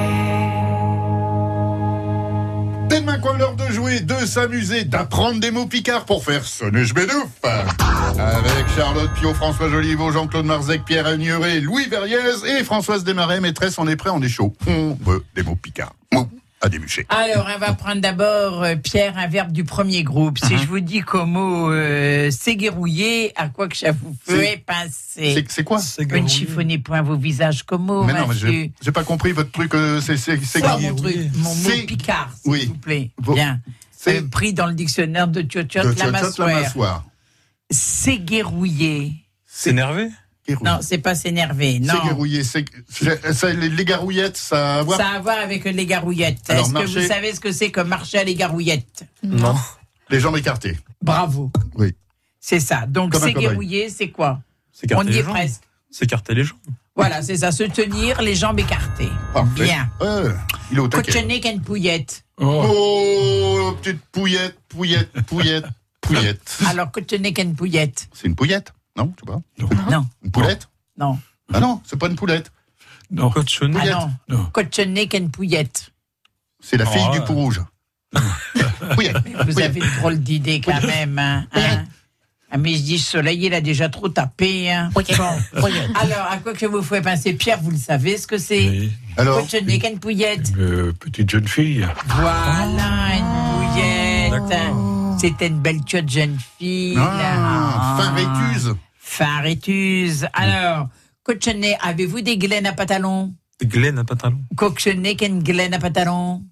[2.87, 6.93] Tellement quoi l'heure de jouer, de s'amuser, d'apprendre des mots picards pour faire sonner je.
[7.43, 12.17] Avec Charlotte Pio, François Joliveau, Jean-Claude Marzec, Pierre Agnuret, Louis Verriez
[12.59, 14.53] et Françoise Desmarais, maîtresse, on est prêt, on est chaud.
[14.67, 15.93] On veut des mots picards.
[16.59, 17.05] À débûcher.
[17.09, 20.39] Alors, on va prendre d'abord, euh, Pierre, un verbe du premier groupe.
[20.39, 25.33] Si je vous dis qu'au mot euh, s'éguerrouiller, à quoi que ça vous fait penser
[25.35, 28.91] C'est c'est quoi Vous ne chiffonnez point vos visages comme mots, Mais non, mais j'ai
[28.91, 29.75] pas compris votre truc.
[29.75, 30.15] euh, c'est
[30.81, 32.65] mon truc, mon mot C'est- picard, s'il Oui.
[32.65, 33.11] vous plaît.
[33.19, 33.59] Vos- Bien.
[33.95, 36.47] c'est- Euh, pris dans le dictionnaire de Tchotchot Lamassoire.
[36.49, 37.05] Lamassoire.
[37.69, 39.13] S'éguerrouiller.
[40.63, 41.79] Non, c'est pas s'énerver.
[41.79, 41.93] Non.
[42.01, 42.65] S'égarouiller, c'est
[43.53, 46.49] les, les garouillettes, ça a à voir Ça a à voir avec les garouillettes.
[46.49, 49.03] Alors, Est-ce que marcher- vous savez ce que c'est que marcher à les garouillettes?
[49.23, 49.55] Non.
[50.09, 50.77] Les jambes écartées.
[51.01, 51.51] Bravo.
[51.75, 51.93] Oui.
[52.39, 52.85] C'est ça.
[52.87, 53.41] Donc, Comme un cow-boy.
[53.43, 54.39] s'éguerrouiller, c'est quoi?
[54.71, 55.33] S'écarter On y les est jambes.
[55.33, 55.61] presque.
[55.91, 56.57] S'écarter les jambes.
[56.95, 57.51] Voilà, c'est ça.
[57.51, 59.09] Se tenir, les jambes écartées.
[59.33, 59.65] Parfait.
[59.65, 59.89] Bien.
[59.99, 60.31] Ouais,
[60.71, 61.11] il est au taquet.
[61.11, 62.23] Cochonner qu'une pouillette.
[62.39, 65.65] Oh, petite pouillette, pouillette, pouillette,
[66.01, 66.57] pouillette.
[66.67, 68.07] Alors, cochonner qu'une pouillette.
[68.13, 70.05] C'est une pouillette Non, tu sais pas Non.
[70.23, 70.67] Une poulette
[70.97, 71.19] Non.
[71.53, 72.51] Ah non, c'est pas une poulette.
[73.11, 73.29] Non.
[73.29, 73.79] Cochonner.
[73.93, 74.45] Ah non.
[74.51, 75.91] Cochonner qu'une pouillette.
[76.59, 77.25] C'est la fille Oh, du ouais.
[77.25, 77.61] pou rouge.
[78.95, 79.17] pouillette.
[79.17, 79.59] Vous pouillette.
[79.69, 81.17] avez une drôle d'idée quand même.
[81.19, 81.85] Hein, hein
[82.49, 84.71] ah, mais je dis, ce soleil, il a déjà trop tapé.
[84.71, 84.89] Hein.
[84.93, 85.03] Bon.
[85.95, 88.89] Alors, à quoi que vous pouvez penser Pierre, vous le savez ce que c'est?
[89.17, 90.53] Alors Cochonner qu'une pouillette.
[90.57, 91.85] Euh, petite jeune fille.
[92.07, 94.86] Voilà, une pouillette.
[95.19, 96.95] C'était une belle tiote jeune fille.
[96.97, 98.75] Ah, fin rétuse.
[98.99, 100.27] Fin rétuse.
[100.33, 100.89] Alors,
[101.23, 103.33] cochonner, avez-vous des glaines à pantalon?
[103.63, 104.39] Glenn à pantalon.
[104.55, 106.43] Cochonner qu'une glaine à pantalon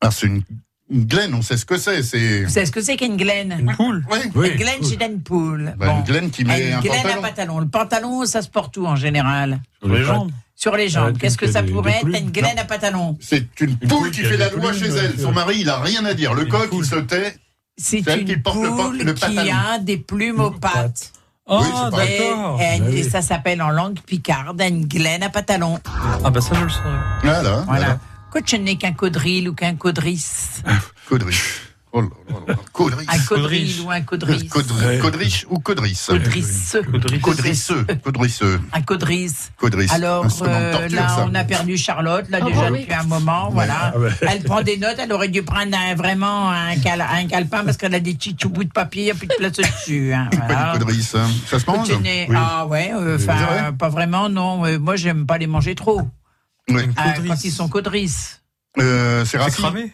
[0.00, 0.42] Ah, c'est une,
[0.90, 2.02] une glaine, on sait ce que c'est.
[2.02, 4.48] C'est Vous savez ce que c'est qu'une glaine Une poule Oui.
[4.50, 5.74] Une glaine, c'est une poule.
[5.78, 7.22] Bah, une glaine qui met une un glaine à pantalon.
[7.22, 7.58] pantalon.
[7.60, 9.60] Le pantalon, ça se porte où en général?
[9.80, 10.32] Sur les jambes.
[10.56, 11.12] Sur les jambes.
[11.14, 12.06] Ah, Qu'est-ce que ça des pourrait être.
[12.08, 13.16] Une glaine à pantalon?
[13.20, 15.18] C'est une poule poule qui fait la loi chez elle.
[15.20, 16.34] Son mari, il a rien à dire.
[16.34, 17.36] Le coq, il se tait.
[17.76, 21.12] C'est qui une porte pan- poule le qui a des plumes aux pattes.
[21.48, 22.60] Ah, Oui, Et, d'accord.
[22.60, 23.10] et- et oui.
[23.10, 25.80] ça s'appelle en langue picarde une glaine à pantalon.
[26.24, 26.88] Ah, bah ça, je le saurais.
[27.24, 27.64] Voilà.
[27.66, 27.98] Voilà.
[28.30, 30.62] Cochonner qu'un caudril ou qu'un caudrice.
[31.08, 31.71] Caudriche.
[31.94, 32.54] Oh là là là.
[32.72, 33.06] Caudrice.
[33.08, 33.80] Un caudril Caudriche.
[33.84, 34.42] ou un caudrice.
[34.44, 36.76] Caudri- Caudriche ou caudrice Caudrice.
[37.20, 37.86] Caudriceux.
[38.02, 38.60] Caudriceux.
[38.72, 39.52] Un caudrice.
[39.58, 39.92] Caudrice.
[39.92, 41.26] Alors de euh, torture, là, ça.
[41.30, 42.80] on a perdu Charlotte, là Ah déjà oui.
[42.80, 43.92] depuis un moment, voilà.
[43.94, 44.10] Ah ouais.
[44.22, 47.76] Elle prend des notes, elle aurait dû prendre un- vraiment un, cal- un calepin parce
[47.76, 50.14] qu'elle a des petits bouts de papier, il n'y a plus de place dessus.
[50.14, 50.72] Hein, Pas voilà.
[50.74, 51.14] une caudrice.
[51.14, 51.28] hein.
[51.46, 52.26] Ça se mange Oui.
[52.34, 53.34] Ah ouais, euh, vrai
[53.68, 54.64] euh, pas vraiment, non.
[54.64, 56.00] euh, moi, j'aime pas les manger trop.
[56.70, 56.82] Oui.
[56.96, 57.28] Ah, Caudrice.
[57.28, 58.40] quand ils sont caudrices.
[58.78, 59.90] Euh, C'est C'est racine.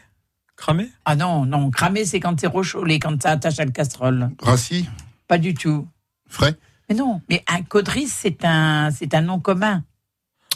[0.58, 0.84] Cramé?
[0.84, 4.30] Cramé Ah non, non, cramer c'est quand c'est rochaulé, quand ça attache à la casserole.
[4.42, 4.86] Racine.
[5.26, 5.88] Pas du tout.
[6.28, 6.54] Frais?
[6.88, 9.84] Mais non, mais un caudrice c'est un, c'est un nom commun.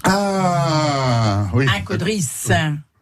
[0.05, 1.66] Ah, oui.
[1.74, 2.50] Un caudrice.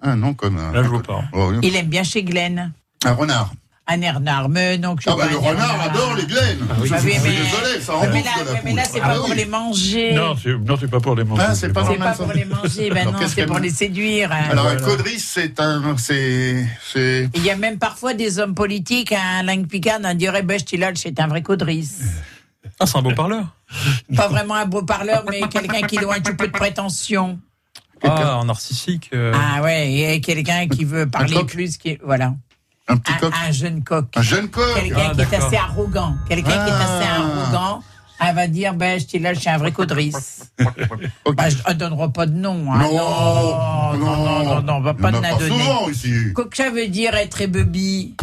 [0.03, 0.73] Un nom comme un.
[0.73, 1.25] Là, je vois pas.
[1.33, 1.59] Oh, oui.
[1.63, 2.73] Il aime bien chez Glenn.
[3.05, 3.53] Un renard.
[3.93, 5.91] Un renard, mais non, que Ah bah le un renard renard.
[5.91, 6.59] adore les glaines.
[6.81, 6.89] oui.
[6.89, 9.15] Je Ah oui, suis mais- désolé, ça mais là, la mais là, c'est Ah pas
[9.15, 9.37] bah pour oui.
[9.37, 10.13] les manger.
[10.15, 11.43] Non, c'est non, c'est pas pour les manger.
[11.47, 11.93] Ah, c'est pas pour
[12.33, 14.31] les manger, ben non, c'est pour les séduire.
[14.33, 14.45] hein.
[14.51, 14.97] Alors un Voilà.
[14.97, 17.29] caudrice, c'est un, c'est, c'est.
[17.35, 21.19] Il y a même parfois des hommes politiques, un langue picarde, on dirait Bestilal, c'est
[21.19, 22.01] un vrai caudrice.
[22.79, 23.45] Ah, c'est un beau parleur.
[24.17, 27.39] Pas vraiment un beau parleur, mais quelqu'un qui doit un petit peu de prétention.
[28.03, 29.11] Ah, en narcissique.
[29.13, 32.33] euh, Ah ouais, et quelqu'un qui veut parler plus, qui, voilà.
[32.93, 33.33] Un petit coq.
[33.47, 34.07] un jeune coq.
[34.17, 34.75] Un jeune coq.
[34.75, 36.15] Quelqu'un Ah, qui est assez arrogant.
[36.29, 37.17] Quelqu'un qui est assez Ah.
[37.21, 37.83] arrogant.
[38.23, 40.53] Elle va dire, ben, je là, je suis un vrai caudrice.
[41.25, 41.37] Ok.
[41.37, 42.71] Bah, je ne donnerai pas de nom.
[42.73, 42.79] hein.
[42.81, 45.49] Non, non, non, non, non, on va pas de pas donner.
[45.49, 46.13] souvent ici.
[46.35, 48.15] Que ça veut dire être bubby?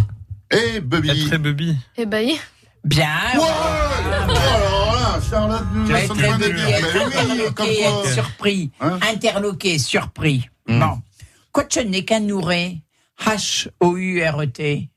[0.52, 1.10] Eh, Bubby.
[1.10, 1.76] Être très bubby.
[1.98, 2.40] Ébahi.
[2.84, 3.08] Bien.
[3.34, 4.28] Ouais voilà.
[4.30, 6.08] Oh alors là, Charlotte nous a de
[7.54, 8.72] comme interloqué, surpris.
[8.80, 10.50] Hein Interloqué, surpris.
[10.68, 10.80] Hmm.
[10.80, 11.02] Bon.
[11.52, 12.82] Quoi n'est qu'un nourré
[13.26, 14.90] H-O-U-R-E-T.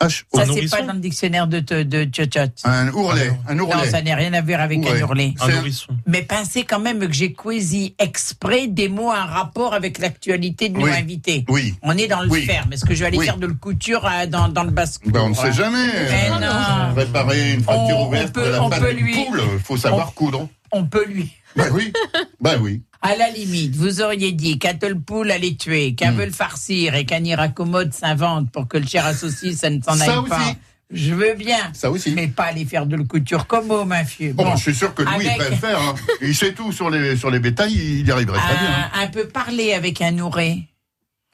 [0.00, 0.36] H-O.
[0.36, 2.50] Ça, c'est pas dans le dictionnaire de, de, de Tchotchot.
[2.64, 3.88] Un ourlet, un Non, ourlet.
[3.88, 4.90] ça n'a rien à voir avec Ouais.
[4.90, 5.32] un hurlet.
[5.40, 5.96] Un un- nourrisson.
[6.08, 10.78] Mais pensez quand même que j'ai choisi exprès des mots en rapport avec l'actualité de
[10.78, 10.90] nos Oui.
[10.92, 11.44] invités.
[11.48, 11.76] Oui.
[11.82, 12.44] On est dans le Oui.
[12.44, 12.72] ferme.
[12.72, 13.26] Est-ce que je vais aller Oui.
[13.26, 15.86] faire de le couture euh, dans, dans le basse Ben, on ne sait jamais.
[16.10, 16.94] Mais non.
[16.96, 19.60] Préparer une fracture On- on ouverte peut- de la on patte peut lui- poule, il
[19.60, 20.48] faut savoir coudre.
[20.72, 21.30] On peut lui.
[21.54, 21.92] Ben oui,
[22.40, 22.82] ben oui.
[23.02, 26.16] À la limite, vous auriez dit qu'Attlepool allait tuer, qu'un Hmm.
[26.16, 29.94] veut le farcir et qu'un iracommode s'invente pour que le cher associé, ça ne s'en
[29.94, 30.54] Ça aille pas.
[30.90, 31.58] Je veux bien.
[31.74, 32.12] Ça aussi.
[32.12, 34.32] Mais pas aller faire de le couture comme au mafieux.
[34.34, 35.80] Bon, je suis sûr que Louis avec- va le faire.
[35.80, 35.94] hein.
[36.20, 38.70] Il sait tout sur les, sur les bétails, il y arriverait très bien.
[38.70, 38.90] hein.
[38.94, 40.68] un, un peu parler avec un ouré.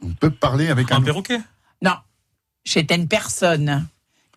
[0.02, 1.40] On peut parler avec un, Un perroquet?
[1.82, 1.94] Non,
[2.64, 3.86] c'était une personne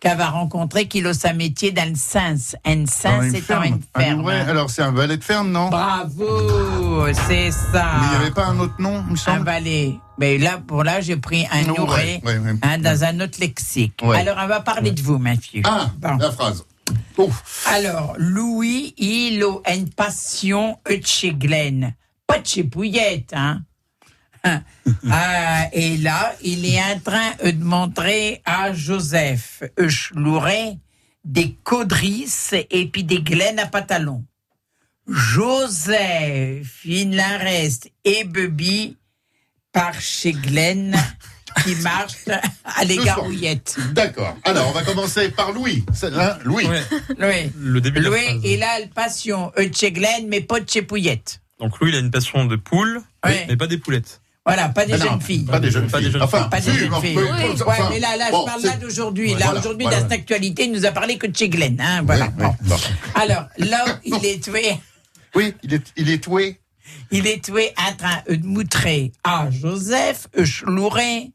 [0.01, 2.55] qu'elle va rencontrer qui a sa métier dans le sens.
[2.65, 3.63] Un sens, ferme.
[3.65, 4.19] une Un ferme.
[4.21, 4.39] ourlet.
[4.41, 5.69] Alors, c'est un valet de ferme, non?
[5.69, 7.91] Bravo, c'est ça.
[8.01, 9.95] Mais il n'y avait pas un autre nom, il me Un valet.
[10.17, 12.55] Mais là, pour là, j'ai pris un Ouais, ouré ouais, ouais.
[12.63, 14.01] hein, dans un autre lexique.
[14.03, 14.19] Ouais.
[14.19, 15.61] Alors, on va parler de vous, monsieur.
[15.65, 16.17] Ah, Bon.
[16.17, 16.65] la phrase.
[17.67, 21.93] Alors, Louis, il a une passion de chez Glenn.
[22.27, 23.61] Pas de chez Pouillette, hein.
[24.43, 24.61] Ah,
[25.73, 30.77] et là, il est en train euh, de montrer à Joseph Euchlouret
[31.23, 34.23] des caudrisses et puis des glaines à pantalon.
[35.07, 38.97] Joseph, reste et Bubby
[39.71, 40.95] par chez Glenn
[41.63, 42.15] qui marche
[42.63, 43.77] à l'égarouillette.
[43.93, 44.37] D'accord.
[44.43, 45.83] Alors, on va commencer par Louis.
[45.93, 46.65] C'est- hein, Louis.
[47.17, 47.51] Louis.
[47.57, 50.59] Le début de la Louis, il a une passion euh, de chez Glenn, mais pas
[50.59, 51.41] de chez Pouillette.
[51.59, 53.45] Donc lui, il a une passion de poules, Ouais.
[53.47, 54.20] mais pas des poulettes.
[54.45, 55.45] Voilà, pas des jeunes filles.
[55.45, 56.13] Pas des jeunes Pas des filles.
[56.13, 57.17] jeunes Enfin, Pas des jeunes filles.
[57.17, 59.35] Ouais, mais là, là je parle là d'aujourd'hui.
[59.35, 61.79] Là, aujourd'hui, dans cette actualité, il nous a parlé que de chez Glenn.
[61.79, 62.29] Hein, voilà.
[63.15, 64.77] Alors, là, il est tué.
[65.35, 66.59] Oui, il est, il est tué.
[67.11, 71.31] Il est tué en train de moutrer à Joseph Euchlouret,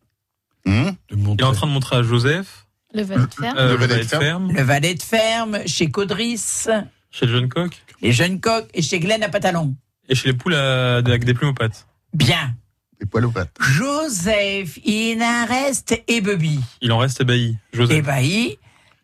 [0.67, 3.99] Hum Il est en train de montrer à Joseph Le valet de euh, Le valet
[4.03, 4.53] de ferme.
[4.53, 6.65] le valet de ferme, chez Caudris,
[7.11, 7.71] chez le jeune coq
[8.03, 9.75] les jeunes coqs et chez Glenn à Pantalon.
[10.09, 11.87] et chez les poules à- avec des plumes aux pattes.
[12.13, 12.55] Bien.
[13.01, 13.51] Des poils aux pattes.
[13.61, 16.61] Joseph, il en reste ébahi.
[16.81, 17.57] Il en reste ébahi.
[17.73, 17.97] Joseph.
[17.97, 18.59] Ébahi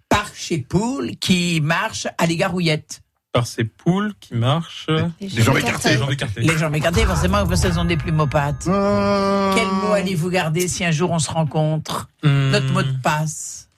[0.09, 3.01] par chez Poule qui marche à l'égarouillette.
[3.33, 4.87] Par ces poules qui marchent.
[5.21, 5.91] Les jambes écartées.
[5.91, 6.41] Les jambes écartées.
[6.43, 8.67] Les jambes écartées, forcément, parce qu'elles ont des plumes aux pattes.
[8.69, 12.09] Euh, Quel mot allez-vous garder si un jour on se rencontre?
[12.23, 13.71] Hum, Notre mot de passe.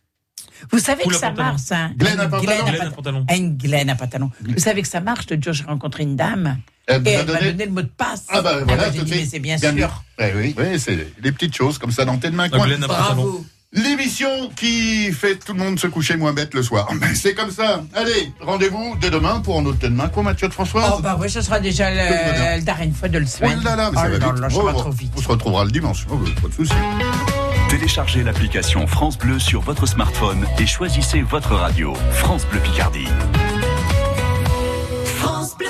[0.70, 1.48] Vous savez Poule que ça pantalon.
[1.48, 2.64] marche, ça Glaine à Une pantalon.
[2.64, 3.26] glaine à pantalon.
[3.34, 4.30] Une glaine à pantalon.
[4.42, 7.52] Vous savez que ça marche, le jour j'ai rencontré une dame Elle et m'a donné-
[7.52, 8.24] donné le mot de passe.
[8.30, 10.02] Ah bah voilà, est mais c'est bien, bien sûr.
[10.18, 12.48] Eh oui, oui, c'est les petites choses comme ça dans tes mains.
[12.48, 13.44] Bravo.
[13.76, 16.88] L'émission qui fait tout le monde se coucher moins bête le soir.
[17.16, 17.82] C'est comme ça.
[17.92, 20.06] Allez, rendez-vous dès demain pour un autre thème main.
[20.06, 23.18] Quoi, Mathieu de François Oh bah oui, ce sera déjà le, le dernière fois de
[23.18, 23.64] le Oh semaine.
[23.64, 24.40] là là, mais ça Oh va là vite.
[24.42, 25.12] là, ça Oh, va trop vite.
[25.16, 26.06] On se retrouvera le dimanche.
[26.08, 26.72] Oh, pas de souci.
[27.74, 31.92] Téléchargez l'application France Bleu sur votre smartphone et choisissez votre radio.
[32.12, 33.08] France Bleu Picardie.
[35.16, 35.66] France Bleu.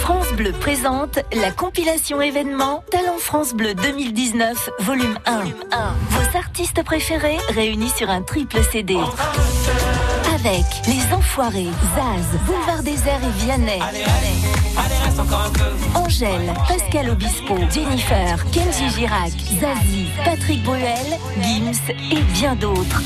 [0.00, 5.42] France Bleu présente la compilation événement Talent France Bleu 2019, volume 1.
[6.08, 8.96] Vos artistes préférés réunis sur un triple CD.
[10.36, 13.80] Avec Les Enfoirés, Zaz, Boulevard Désert et Vianney.
[15.94, 23.02] Angèle, Pascal Obispo, Jennifer, Kenji Girac, Zazie, Patrick Bruel, Gims et bien d'autres.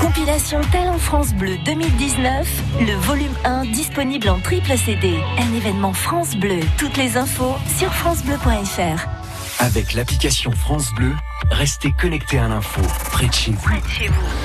[0.00, 2.48] Compilation Talent France Bleu 2019,
[2.80, 5.18] le volume 1 disponible en triple CD.
[5.38, 6.60] Un événement France Bleu.
[6.76, 9.17] Toutes les infos sur francebleu.fr.
[9.60, 11.12] Avec l'application France Bleu,
[11.50, 12.80] restez connectés à l'info,
[13.10, 13.70] près de chez vous.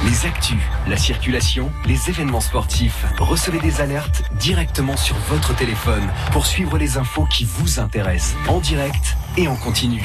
[0.06, 0.58] Les actus,
[0.88, 3.06] la circulation, les événements sportifs.
[3.20, 8.60] Recevez des alertes directement sur votre téléphone pour suivre les infos qui vous intéressent, en
[8.60, 10.02] direct et en continu.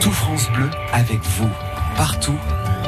[0.00, 1.50] Tout France Bleu avec vous,
[1.96, 2.38] partout,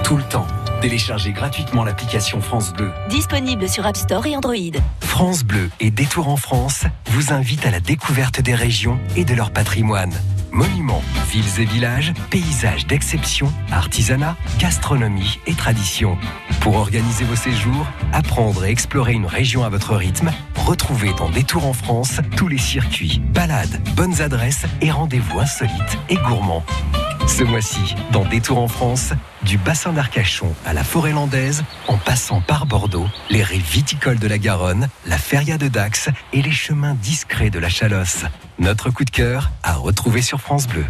[0.03, 0.49] tout le temps.
[0.81, 2.91] Téléchargez gratuitement l'application France Bleu.
[3.09, 4.57] Disponible sur App Store et Android.
[5.01, 9.35] France Bleu et Détour en France vous invitent à la découverte des régions et de
[9.35, 10.13] leur patrimoine.
[10.55, 11.03] Monuments,
[11.33, 16.17] villes et villages, paysages d'exception, artisanat, gastronomie et tradition.
[16.61, 21.67] Pour organiser vos séjours, apprendre et explorer une région à votre rythme, retrouvez dans Détour
[21.67, 26.65] en France tous les circuits, balades, bonnes adresses et rendez-vous insolites et gourmands.
[27.27, 29.13] Ce mois-ci, dans Détour en France,
[29.43, 34.29] du bassin d'Arcachon à la forêt landaise, en passant par Bordeaux, les rives viticoles de
[34.29, 38.25] la Garonne, la feria de Dax et les chemins discrets de la Chalosse.
[38.59, 40.87] Notre coup de cœur à retrouver sur France Bleu.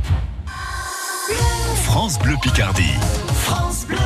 [1.84, 2.94] France Bleu Picardie.
[3.42, 3.96] France Bleu.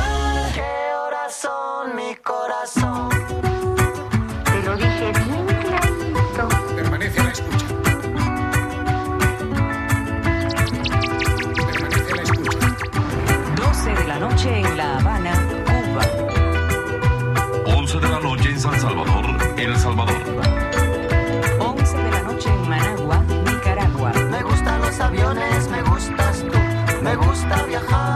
[27.49, 28.08] סתם יחד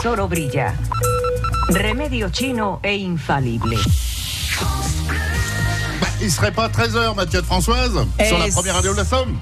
[0.00, 0.74] tesoro brilla.
[1.68, 3.76] Remedio chino e infalible.
[6.00, 9.38] Bah, il serait pas 13h, Mathieu de Françoise, sur la première radio de la Somme.